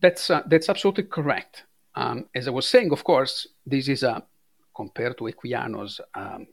That's 0.00 0.30
uh, 0.30 0.42
that's 0.46 0.70
absolutely 0.70 1.04
correct. 1.04 1.64
Um, 1.94 2.24
as 2.34 2.48
I 2.48 2.50
was 2.50 2.66
saying, 2.66 2.90
of 2.90 3.04
course, 3.04 3.46
this 3.66 3.88
is 3.88 4.02
a 4.02 4.24
compared 4.74 5.18
to 5.18 5.24
Equiano's 5.24 6.00
um, 6.14 6.46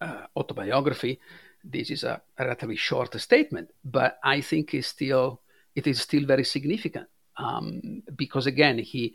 uh, 0.00 0.26
autobiography. 0.36 1.20
This 1.62 1.90
is 1.90 2.02
a, 2.02 2.20
relatively 2.36 2.74
short 2.74 3.14
statement, 3.20 3.70
but 3.84 4.18
I 4.24 4.40
think 4.40 4.74
it's 4.74 4.88
still 4.88 5.42
it 5.76 5.86
is 5.86 6.00
still 6.00 6.26
very 6.26 6.42
significant 6.42 7.06
um, 7.36 8.02
because 8.16 8.48
again 8.48 8.78
he 8.78 9.14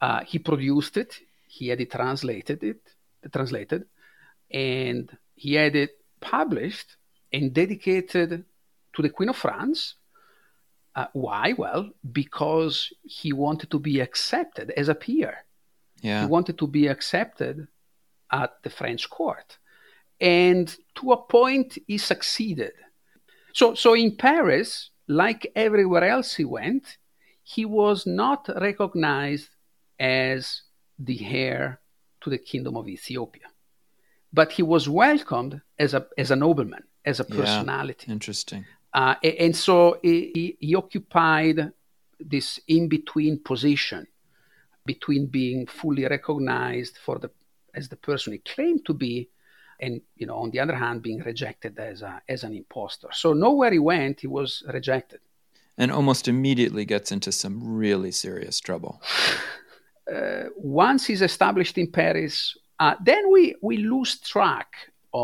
uh, 0.00 0.24
he 0.24 0.40
produced 0.40 0.96
it, 0.96 1.14
he 1.46 1.68
had 1.68 1.80
it 1.80 1.92
translated 1.92 2.64
it 2.64 2.80
translated, 3.32 3.84
and 4.50 5.16
he 5.36 5.54
had 5.54 5.76
it 5.76 5.92
published 6.20 6.96
and 7.32 7.54
dedicated 7.54 8.44
to 8.92 9.02
the 9.02 9.10
Queen 9.10 9.28
of 9.28 9.36
France. 9.36 9.94
Uh, 10.96 11.06
why? 11.12 11.52
Well, 11.58 11.90
because 12.10 12.90
he 13.02 13.32
wanted 13.32 13.70
to 13.70 13.78
be 13.78 14.00
accepted 14.00 14.70
as 14.70 14.88
a 14.88 14.94
peer. 14.94 15.44
Yeah. 16.00 16.22
He 16.22 16.26
wanted 16.26 16.56
to 16.58 16.66
be 16.66 16.86
accepted 16.86 17.68
at 18.32 18.54
the 18.62 18.70
French 18.70 19.08
court. 19.10 19.58
And 20.20 20.74
to 20.96 21.12
a 21.12 21.18
point, 21.18 21.76
he 21.86 21.98
succeeded. 21.98 22.72
So, 23.52 23.74
so 23.74 23.94
in 23.94 24.16
Paris, 24.16 24.90
like 25.06 25.52
everywhere 25.54 26.04
else 26.04 26.34
he 26.34 26.46
went, 26.46 26.96
he 27.42 27.66
was 27.66 28.06
not 28.06 28.48
recognized 28.60 29.50
as 30.00 30.62
the 30.98 31.24
heir 31.26 31.80
to 32.22 32.30
the 32.30 32.38
kingdom 32.38 32.76
of 32.76 32.88
Ethiopia. 32.88 33.48
But 34.32 34.52
he 34.52 34.62
was 34.62 34.88
welcomed 34.88 35.60
as 35.78 35.92
a, 35.92 36.06
as 36.16 36.30
a 36.30 36.36
nobleman, 36.36 36.84
as 37.04 37.20
a 37.20 37.24
personality. 37.24 38.06
Yeah, 38.08 38.14
interesting. 38.14 38.64
Uh, 38.96 39.14
and 39.22 39.54
so 39.54 39.98
he, 40.02 40.56
he 40.58 40.74
occupied 40.74 41.70
this 42.18 42.58
in 42.66 42.88
between 42.88 43.38
position 43.38 44.06
between 44.86 45.26
being 45.26 45.66
fully 45.66 46.06
recognized 46.06 46.96
for 47.04 47.18
the 47.18 47.30
as 47.74 47.90
the 47.90 47.96
person 47.96 48.32
he 48.32 48.38
claimed 48.38 48.86
to 48.86 48.94
be 48.94 49.28
and 49.80 50.00
you 50.16 50.26
know 50.26 50.36
on 50.36 50.50
the 50.50 50.58
other 50.58 50.74
hand 50.74 51.02
being 51.02 51.18
rejected 51.18 51.78
as 51.78 52.00
a, 52.00 52.22
as 52.26 52.42
an 52.42 52.54
impostor. 52.54 53.08
So 53.12 53.34
nowhere 53.34 53.70
he 53.70 53.78
went 53.78 54.20
he 54.20 54.28
was 54.28 54.62
rejected. 54.72 55.20
And 55.76 55.92
almost 55.92 56.26
immediately 56.26 56.86
gets 56.86 57.12
into 57.12 57.32
some 57.32 57.62
really 57.62 58.12
serious 58.12 58.58
trouble. 58.60 59.02
Uh, 60.06 60.44
once 60.56 61.04
he's 61.04 61.20
established 61.20 61.76
in 61.78 61.90
paris 61.90 62.56
uh, 62.78 62.94
then 63.02 63.28
we 63.32 63.56
we 63.60 63.76
lose 63.78 64.20
track 64.20 64.68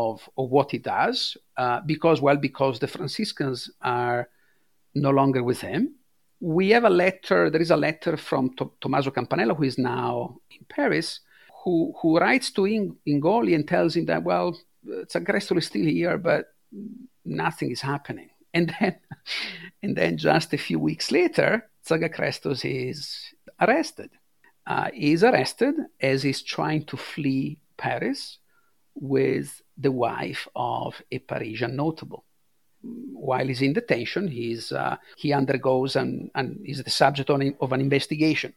of, 0.01 0.15
of 0.37 0.49
what 0.49 0.71
he 0.71 0.79
does 0.79 1.17
uh, 1.57 1.79
because 1.85 2.17
well 2.25 2.37
because 2.37 2.75
the 2.79 2.87
franciscans 2.95 3.59
are 3.81 4.21
no 4.95 5.11
longer 5.19 5.43
with 5.43 5.61
him 5.61 5.81
we 6.39 6.65
have 6.75 6.85
a 6.85 6.95
letter 7.03 7.49
there 7.49 7.65
is 7.67 7.71
a 7.71 7.83
letter 7.87 8.15
from 8.17 8.43
T- 8.57 8.75
tommaso 8.81 9.11
campanella 9.11 9.53
who 9.53 9.63
is 9.63 9.77
now 9.77 10.37
in 10.51 10.65
paris 10.69 11.19
who, 11.63 11.93
who 12.01 12.17
writes 12.19 12.51
to 12.51 12.65
In- 12.65 12.97
Ingoli 13.07 13.55
and 13.55 13.67
tells 13.67 13.95
him 13.95 14.05
that, 14.05 14.23
well, 14.23 14.59
Zagresto 14.85 15.57
is 15.57 15.67
still 15.67 15.85
here, 15.85 16.17
but 16.17 16.53
nothing 17.25 17.71
is 17.71 17.81
happening. 17.81 18.29
And 18.55 18.71
then, 18.79 18.95
and 19.81 19.95
then 19.95 20.15
just 20.15 20.53
a 20.53 20.59
few 20.59 20.77
weeks 20.77 21.11
later, 21.11 21.67
Zaga 21.87 22.07
Christos 22.07 22.63
is 22.63 23.33
arrested. 23.59 24.11
Uh, 24.67 24.91
he 24.93 25.13
is 25.13 25.23
arrested 25.23 25.73
as 25.99 26.21
he's 26.21 26.43
trying 26.43 26.85
to 26.85 26.95
flee 26.95 27.57
Paris 27.77 28.37
with 28.93 29.62
the 29.77 29.91
wife 29.91 30.47
of 30.55 31.01
a 31.11 31.19
Parisian 31.19 31.75
notable. 31.75 32.25
While 32.81 33.47
he's 33.47 33.61
in 33.61 33.73
detention, 33.73 34.27
he's, 34.27 34.71
uh, 34.71 34.97
he 35.17 35.31
undergoes 35.31 35.95
and, 35.95 36.29
and 36.35 36.59
is 36.65 36.83
the 36.83 36.89
subject 36.89 37.29
of 37.29 37.71
an 37.71 37.81
investigation 37.81 38.53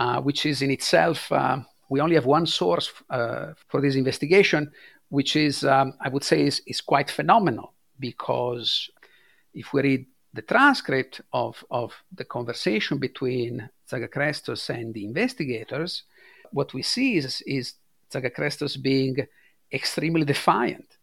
uh, 0.00 0.18
which 0.22 0.46
is 0.46 0.62
in 0.62 0.70
itself, 0.70 1.30
uh, 1.30 1.58
we 1.90 2.00
only 2.00 2.14
have 2.14 2.24
one 2.24 2.46
source 2.46 2.90
uh, 3.10 3.52
for 3.68 3.82
this 3.82 3.96
investigation, 3.96 4.72
which 5.10 5.36
is, 5.36 5.62
um, 5.62 5.92
I 6.00 6.08
would 6.08 6.24
say, 6.24 6.46
is, 6.46 6.62
is 6.66 6.80
quite 6.80 7.10
phenomenal 7.10 7.74
because 7.98 8.88
if 9.52 9.72
we 9.74 9.82
read 9.82 10.06
the 10.32 10.42
transcript 10.42 11.20
of, 11.34 11.62
of 11.70 11.92
the 12.14 12.24
conversation 12.24 12.96
between 12.96 13.68
Zaga 13.88 14.08
Christos 14.08 14.70
and 14.70 14.94
the 14.94 15.04
investigators, 15.04 16.04
what 16.50 16.72
we 16.72 16.82
see 16.82 17.16
is, 17.16 17.42
is 17.46 17.74
Zaga 18.10 18.30
Christos 18.30 18.76
being 18.76 19.16
extremely 19.72 20.24
defiant. 20.24 20.96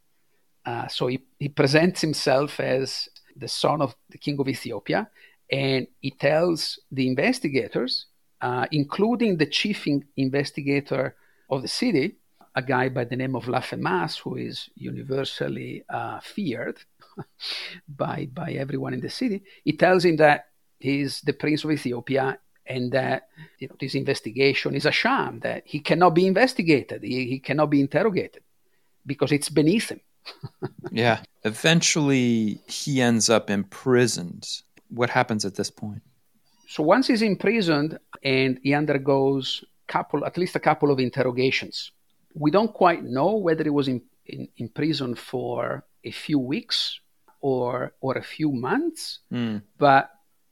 Uh, 0.65 0.87
so 0.87 1.07
he, 1.07 1.19
he 1.39 1.47
presents 1.47 2.01
himself 2.01 2.59
as 2.59 3.07
the 3.35 3.47
son 3.47 3.81
of 3.81 3.95
the 4.09 4.17
king 4.17 4.39
of 4.39 4.47
Ethiopia, 4.47 5.09
and 5.51 5.87
he 6.01 6.11
tells 6.11 6.79
the 6.91 7.07
investigators 7.07 8.07
uh, 8.41 8.67
including 8.71 9.37
the 9.37 9.45
chief 9.45 9.87
in- 9.87 10.05
investigator 10.15 11.15
of 11.49 11.61
the 11.61 11.67
city, 11.67 12.17
a 12.55 12.61
guy 12.61 12.89
by 12.89 13.03
the 13.03 13.15
name 13.15 13.35
of 13.35 13.45
Laffemas, 13.45 14.17
who 14.17 14.35
is 14.35 14.69
universally 14.75 15.83
uh, 15.89 16.19
feared 16.19 16.77
by, 17.87 18.27
by 18.33 18.51
everyone 18.51 18.93
in 18.93 19.01
the 19.01 19.09
city. 19.09 19.43
He 19.63 19.73
tells 19.73 20.05
him 20.05 20.17
that 20.17 20.45
he's 20.79 21.21
the 21.21 21.33
prince 21.33 21.63
of 21.63 21.71
Ethiopia 21.71 22.39
and 22.65 22.91
that 22.91 23.29
you 23.59 23.67
know, 23.67 23.75
this 23.79 23.95
investigation 23.95 24.75
is 24.75 24.85
a 24.85 24.91
sham, 24.91 25.39
that 25.39 25.63
he 25.65 25.79
cannot 25.79 26.11
be 26.11 26.27
investigated, 26.27 27.03
he, 27.03 27.25
he 27.25 27.39
cannot 27.39 27.69
be 27.69 27.79
interrogated 27.79 28.43
because 29.07 29.31
it's 29.31 29.49
beneath 29.49 29.89
him. 29.89 30.01
yeah. 30.91 31.21
Eventually, 31.43 32.61
he 32.67 33.01
ends 33.01 33.29
up 33.29 33.49
imprisoned. 33.49 34.47
What 34.89 35.09
happens 35.09 35.45
at 35.45 35.55
this 35.55 35.71
point? 35.71 36.03
So 36.67 36.83
once 36.83 37.07
he's 37.07 37.21
imprisoned 37.21 37.97
and 38.23 38.59
he 38.61 38.73
undergoes 38.73 39.63
couple, 39.87 40.25
at 40.25 40.37
least 40.37 40.55
a 40.55 40.59
couple 40.59 40.91
of 40.91 40.99
interrogations, 40.99 41.91
we 42.35 42.51
don't 42.51 42.73
quite 42.73 43.03
know 43.03 43.37
whether 43.37 43.63
he 43.63 43.69
was 43.69 43.87
in, 43.87 44.01
in, 44.25 44.47
in 44.57 44.69
prison 44.69 45.15
for 45.15 45.85
a 46.03 46.11
few 46.11 46.39
weeks 46.39 46.99
or 47.41 47.93
or 48.01 48.17
a 48.17 48.23
few 48.23 48.51
months. 48.51 49.19
Mm. 49.31 49.61
But 49.77 50.11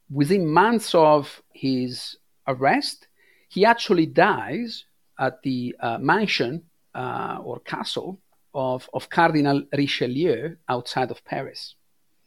within 0.09 0.47
months 0.47 0.95
of 0.95 1.41
his 1.53 2.15
arrest, 2.47 3.07
he 3.49 3.65
actually 3.65 4.05
dies 4.05 4.85
at 5.19 5.41
the 5.43 5.75
uh, 5.79 5.97
mansion 5.97 6.63
uh, 6.93 7.39
or 7.43 7.59
castle 7.59 8.21
of, 8.55 8.89
of 8.93 9.09
Cardinal 9.09 9.63
Richelieu 9.77 10.55
outside 10.67 11.11
of 11.11 11.23
Paris. 11.25 11.75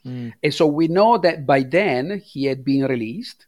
Mm. 0.07 0.35
And 0.43 0.55
so 0.55 0.67
we 0.67 0.87
know 0.87 1.19
that 1.19 1.47
by 1.47 1.63
then 1.63 2.23
he 2.25 2.45
had 2.45 2.65
been 2.65 2.85
released 2.85 3.47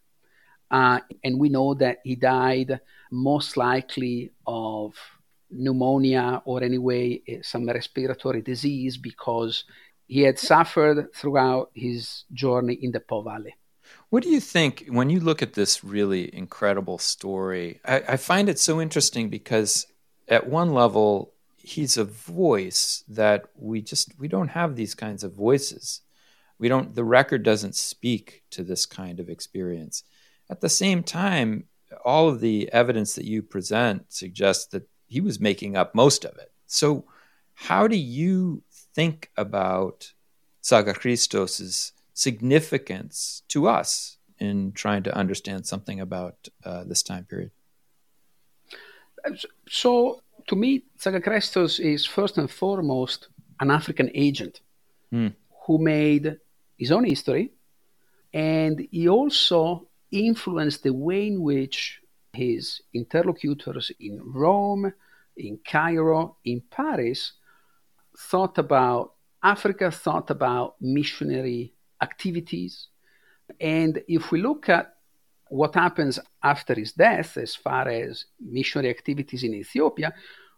uh, 0.71 1.01
and 1.23 1.38
we 1.38 1.49
know 1.49 1.75
that 1.75 1.99
he 2.03 2.16
died 2.16 2.81
most 3.11 3.57
likely 3.57 4.33
of 4.47 4.95
pneumonia 5.51 6.43
or 6.45 6.62
anyway 6.62 7.21
eh, 7.29 7.38
some 7.43 7.69
respiratory 7.69 8.40
disease 8.40 8.97
because 8.97 9.64
he 10.07 10.23
had 10.23 10.38
suffered 10.38 11.12
throughout 11.14 11.71
his 11.75 12.25
journey 12.33 12.75
in 12.75 12.93
the 12.93 13.01
Po 13.01 13.23
Valley. 13.23 13.55
What 14.09 14.23
do 14.23 14.29
you 14.29 14.40
think 14.40 14.87
when 14.88 15.11
you 15.11 15.21
look 15.21 15.43
at 15.43 15.55
this 15.55 15.85
really 15.85 16.35
incredible 16.35 16.99
story? 16.99 17.81
I, 17.85 18.03
I 18.09 18.16
find 18.16 18.49
it 18.49 18.59
so 18.59 18.81
interesting 18.81 19.29
because 19.29 19.87
at 20.29 20.49
one 20.49 20.73
level, 20.73 21.33
he's 21.62 21.96
a 21.96 22.05
voice 22.05 23.05
that 23.09 23.44
we 23.55 23.83
just 23.83 24.18
we 24.18 24.29
don't 24.29 24.49
have 24.49 24.77
these 24.77 24.94
kinds 24.94 25.23
of 25.23 25.35
voices. 25.35 26.01
We 26.59 26.68
don't 26.68 26.94
the 26.94 27.05
record 27.05 27.42
doesn't 27.42 27.77
speak 27.77 28.42
to 28.51 28.62
this 28.62 28.87
kind 28.87 29.20
of 29.20 29.29
experience. 29.29 30.03
At 30.49 30.61
the 30.61 30.68
same 30.68 31.03
time, 31.03 31.64
all 32.05 32.29
of 32.29 32.40
the 32.40 32.70
evidence 32.73 33.14
that 33.14 33.25
you 33.25 33.42
present 33.42 34.12
suggests 34.12 34.66
that 34.66 34.88
he 35.07 35.20
was 35.20 35.40
making 35.40 35.77
up 35.77 35.94
most 35.94 36.25
of 36.25 36.37
it. 36.38 36.53
So, 36.66 37.05
how 37.55 37.87
do 37.87 37.96
you 37.96 38.62
think 38.94 39.31
about 39.37 40.12
Zaga 40.64 40.94
Christos's 40.94 41.92
significance 42.14 43.42
to 43.49 43.68
us 43.68 44.18
in 44.38 44.73
trying 44.73 45.03
to 45.03 45.14
understand 45.14 45.66
something 45.66 46.01
about 46.01 46.49
uh, 46.64 46.85
this 46.85 47.03
time 47.03 47.25
period? 47.25 47.51
So, 49.68 50.23
to 50.46 50.57
me, 50.57 50.85
Zaga 51.00 51.20
Christos 51.20 51.79
is 51.79 52.07
first 52.07 52.38
and 52.38 52.50
foremost 52.50 53.29
an 53.61 53.70
African 53.70 54.11
agent 54.14 54.61
mm. 55.12 55.35
who 55.66 55.79
made 55.79 56.37
his 56.76 56.92
own 56.92 57.05
history, 57.05 57.53
and 58.33 58.87
he 58.90 59.09
also 59.09 59.88
influenced 60.11 60.83
the 60.83 60.92
way 60.92 61.29
in 61.29 61.42
which 61.42 62.00
his 62.33 62.81
interlocutors 62.94 63.90
in 64.00 64.20
Rome, 64.22 64.92
in 65.37 65.59
Cairo, 65.64 66.37
in 66.44 66.62
Paris 66.70 67.33
thought 68.16 68.59
about 68.59 69.14
Africa, 69.42 69.90
thought 69.90 70.31
about 70.31 70.76
missionary 70.81 71.72
activities. 72.03 72.88
And 73.61 74.03
if 74.09 74.31
we 74.31 74.40
look 74.40 74.68
at 74.68 74.94
what 75.50 75.74
happens 75.74 76.18
after 76.42 76.74
his 76.74 76.92
death 76.92 77.36
as 77.36 77.54
far 77.54 77.88
as 77.88 78.24
missionary 78.40 78.88
activities 78.88 79.42
in 79.42 79.52
Ethiopia, 79.54 80.14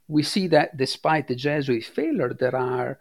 we 0.06 0.22
see 0.22 0.46
that 0.48 0.76
despite 0.76 1.26
the 1.26 1.34
Jesuit 1.34 1.84
failure, 1.84 2.34
there 2.34 2.54
are 2.54 2.98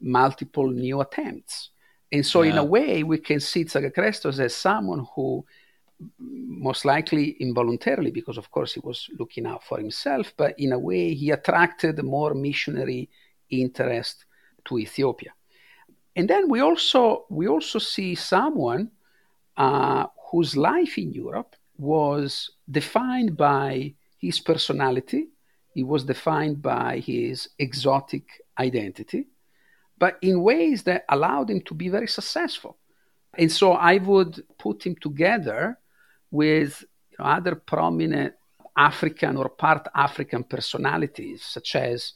multiple 0.00 0.68
new 0.70 1.00
attempts. 1.00 1.70
And 2.10 2.24
so, 2.24 2.42
yeah. 2.42 2.52
in 2.52 2.58
a 2.58 2.64
way, 2.64 3.02
we 3.02 3.18
can 3.18 3.40
see 3.40 3.66
Zaga 3.66 3.90
Christos 3.90 4.38
as 4.38 4.54
someone 4.54 5.06
who 5.14 5.44
most 6.18 6.84
likely 6.84 7.36
involuntarily, 7.40 8.10
because 8.10 8.38
of 8.38 8.50
course 8.50 8.72
he 8.72 8.80
was 8.80 9.08
looking 9.18 9.46
out 9.46 9.62
for 9.64 9.78
himself, 9.78 10.32
but 10.36 10.54
in 10.58 10.72
a 10.72 10.78
way 10.78 11.14
he 11.14 11.30
attracted 11.30 12.02
more 12.02 12.34
missionary 12.34 13.08
interest 13.50 14.24
to 14.64 14.78
Ethiopia. 14.78 15.32
And 16.16 16.28
then 16.28 16.48
we 16.48 16.60
also 16.60 17.26
we 17.28 17.48
also 17.48 17.78
see 17.78 18.14
someone 18.14 18.90
uh, 19.56 20.06
whose 20.34 20.56
life 20.56 20.98
in 20.98 21.12
Europe 21.12 21.54
was 21.78 22.50
defined 22.68 23.36
by 23.36 23.94
his 24.18 24.40
personality. 24.40 25.28
He 25.76 25.84
was 25.84 26.02
defined 26.02 26.60
by 26.60 26.98
his 26.98 27.36
exotic 27.66 28.24
identity, 28.58 29.28
but 29.96 30.18
in 30.22 30.42
ways 30.42 30.82
that 30.88 31.04
allowed 31.08 31.50
him 31.50 31.60
to 31.68 31.74
be 31.74 31.88
very 31.88 32.08
successful. 32.08 32.78
And 33.38 33.50
so 33.60 33.66
I 33.92 33.98
would 33.98 34.42
put 34.58 34.84
him 34.84 34.96
together 34.96 35.78
with 36.32 36.84
you 37.10 37.16
know, 37.20 37.26
other 37.26 37.54
prominent 37.54 38.34
African 38.76 39.36
or 39.36 39.48
part 39.50 39.86
African 39.94 40.42
personalities, 40.42 41.44
such 41.44 41.76
as 41.76 42.14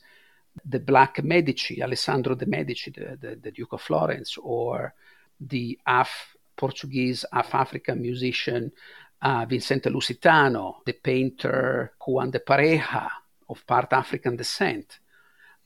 the 0.64 0.80
Black 0.80 1.22
Medici, 1.22 1.80
Alessandro 1.80 2.34
de' 2.34 2.46
Medici, 2.46 2.90
the, 2.90 3.16
the, 3.22 3.36
the 3.36 3.52
Duke 3.52 3.74
of 3.74 3.80
Florence, 3.80 4.36
or 4.42 4.92
the 5.40 5.78
half 5.86 6.34
Portuguese, 6.62 7.24
half 7.32 7.54
African 7.54 7.98
musician 8.02 8.72
uh, 9.22 9.44
Vicente 9.46 9.88
Lusitano, 9.90 10.64
the 10.84 10.92
painter 10.92 11.92
Juan 12.06 12.30
de 12.30 12.40
Pareja 12.40 13.08
of 13.48 13.66
part 13.66 13.92
African 13.92 14.36
descent. 14.36 14.98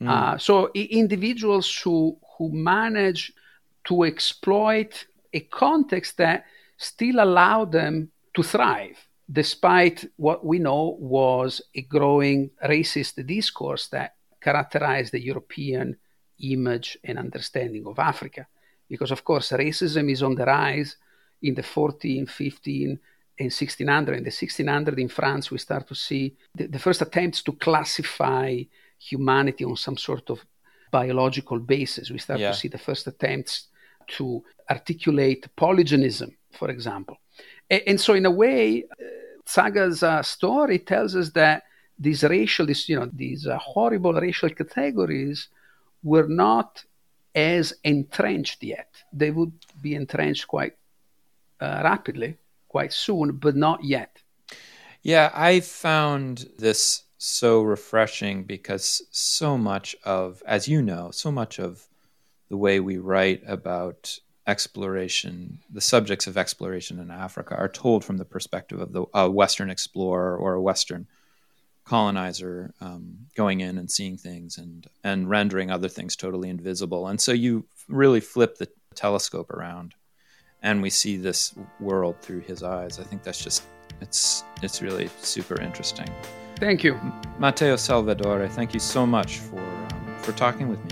Mm. 0.01 0.09
Uh, 0.09 0.37
so 0.37 0.69
I- 0.75 0.87
individuals 0.91 1.67
who 1.83 2.17
who 2.37 2.51
manage 2.51 3.33
to 3.87 4.03
exploit 4.03 5.05
a 5.33 5.41
context 5.41 6.17
that 6.17 6.45
still 6.77 7.17
allowed 7.19 7.71
them 7.71 8.11
to 8.35 8.43
thrive 8.43 8.97
despite 9.31 10.05
what 10.17 10.45
we 10.45 10.59
know 10.59 10.97
was 10.99 11.61
a 11.75 11.81
growing 11.81 12.49
racist 12.65 13.25
discourse 13.25 13.87
that 13.87 14.15
characterized 14.41 15.11
the 15.13 15.23
European 15.23 15.95
image 16.39 16.97
and 17.03 17.17
understanding 17.17 17.85
of 17.87 17.99
Africa. 17.99 18.47
Because, 18.89 19.11
of 19.11 19.23
course, 19.23 19.49
racism 19.51 20.11
is 20.11 20.23
on 20.23 20.35
the 20.35 20.45
rise 20.45 20.97
in 21.41 21.55
the 21.55 21.63
14, 21.63 22.25
15, 22.25 22.99
and 23.39 23.45
1600. 23.45 24.17
In 24.17 24.23
the 24.23 24.27
1600 24.27 24.99
in 24.99 25.09
France, 25.09 25.51
we 25.51 25.57
start 25.57 25.87
to 25.87 25.95
see 25.95 26.35
the, 26.55 26.67
the 26.67 26.79
first 26.79 27.01
attempts 27.01 27.41
to 27.43 27.53
classify 27.53 28.61
humanity 28.99 29.65
on 29.65 29.75
some 29.75 29.97
sort 29.97 30.29
of 30.29 30.45
biological 30.91 31.59
basis. 31.59 32.11
We 32.11 32.19
start 32.19 32.39
yeah. 32.39 32.51
to 32.51 32.57
see 32.57 32.67
the 32.67 32.77
first 32.77 33.07
attempts 33.07 33.67
to 34.07 34.43
articulate 34.69 35.47
polygenism, 35.57 36.35
for 36.51 36.69
example. 36.69 37.17
And, 37.69 37.81
and 37.87 38.01
so, 38.01 38.13
in 38.13 38.25
a 38.25 38.31
way, 38.31 38.83
uh, 38.83 39.05
Zaga's 39.49 40.03
uh, 40.03 40.21
story 40.21 40.79
tells 40.79 41.15
us 41.15 41.31
that 41.31 41.63
these 41.97 42.23
racial, 42.23 42.65
this, 42.65 42.87
you 42.87 42.99
know, 42.99 43.09
these 43.11 43.47
uh, 43.47 43.57
horrible 43.57 44.13
racial 44.13 44.49
categories 44.49 45.49
were 46.03 46.27
not 46.27 46.83
as 47.35 47.73
entrenched 47.83 48.63
yet. 48.63 48.89
They 49.11 49.31
would 49.31 49.53
be 49.81 49.95
entrenched 49.95 50.47
quite 50.47 50.73
uh, 51.59 51.81
rapidly, 51.83 52.37
quite 52.67 52.93
soon, 52.93 53.33
but 53.37 53.55
not 53.55 53.83
yet. 53.83 54.21
Yeah, 55.01 55.31
I 55.33 55.59
found 55.59 56.49
this 56.57 57.03
so 57.17 57.61
refreshing 57.61 58.43
because 58.43 59.01
so 59.11 59.57
much 59.57 59.95
of, 60.03 60.43
as 60.45 60.67
you 60.67 60.81
know, 60.81 61.11
so 61.11 61.31
much 61.31 61.59
of 61.59 61.87
the 62.49 62.57
way 62.57 62.79
we 62.79 62.97
write 62.97 63.41
about 63.47 64.19
exploration, 64.45 65.59
the 65.71 65.81
subjects 65.81 66.27
of 66.27 66.37
exploration 66.37 66.99
in 66.99 67.09
Africa 67.09 67.55
are 67.55 67.69
told 67.69 68.03
from 68.03 68.17
the 68.17 68.25
perspective 68.25 68.79
of 68.79 68.91
the 68.91 69.05
a 69.13 69.29
Western 69.29 69.69
explorer 69.69 70.37
or 70.37 70.53
a 70.53 70.61
Western 70.61 71.07
colonizer 71.85 72.73
um, 72.81 73.17
going 73.35 73.59
in 73.59 73.77
and 73.77 73.89
seeing 73.89 74.17
things 74.17 74.57
and 74.57 74.87
and 75.03 75.29
rendering 75.29 75.71
other 75.71 75.89
things 75.89 76.15
totally 76.15 76.49
invisible. 76.49 77.07
And 77.07 77.19
so 77.19 77.31
you 77.31 77.65
really 77.87 78.19
flip 78.19 78.57
the 78.57 78.69
telescope 78.95 79.51
around, 79.51 79.95
and 80.61 80.81
we 80.81 80.89
see 80.89 81.17
this 81.17 81.53
world 81.79 82.15
through 82.21 82.41
his 82.41 82.63
eyes. 82.63 82.99
I 82.99 83.03
think 83.03 83.23
that's 83.23 83.43
just 83.43 83.63
it's 84.01 84.43
it's 84.61 84.81
really 84.81 85.09
super 85.19 85.59
interesting. 85.61 86.09
Thank 86.57 86.83
you, 86.83 86.99
Matteo 87.39 87.75
Salvadore. 87.75 88.47
Thank 88.47 88.73
you 88.73 88.79
so 88.79 89.05
much 89.05 89.39
for 89.39 89.59
um, 89.59 90.15
for 90.21 90.31
talking 90.31 90.69
with 90.69 90.83
me. 90.85 90.91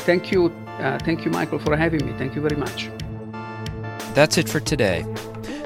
Thank 0.00 0.32
you 0.32 0.50
uh, 0.78 0.98
thank 0.98 1.24
you, 1.24 1.30
Michael, 1.30 1.58
for 1.58 1.76
having 1.76 2.04
me. 2.04 2.12
Thank 2.18 2.34
you 2.34 2.42
very 2.42 2.56
much. 2.56 2.90
That's 4.14 4.38
it 4.38 4.48
for 4.48 4.60
today. 4.60 5.04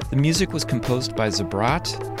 The 0.09 0.15
music 0.15 0.53
was 0.53 0.63
composed 0.63 1.15
by 1.15 1.27
Zabrat. 1.27 2.20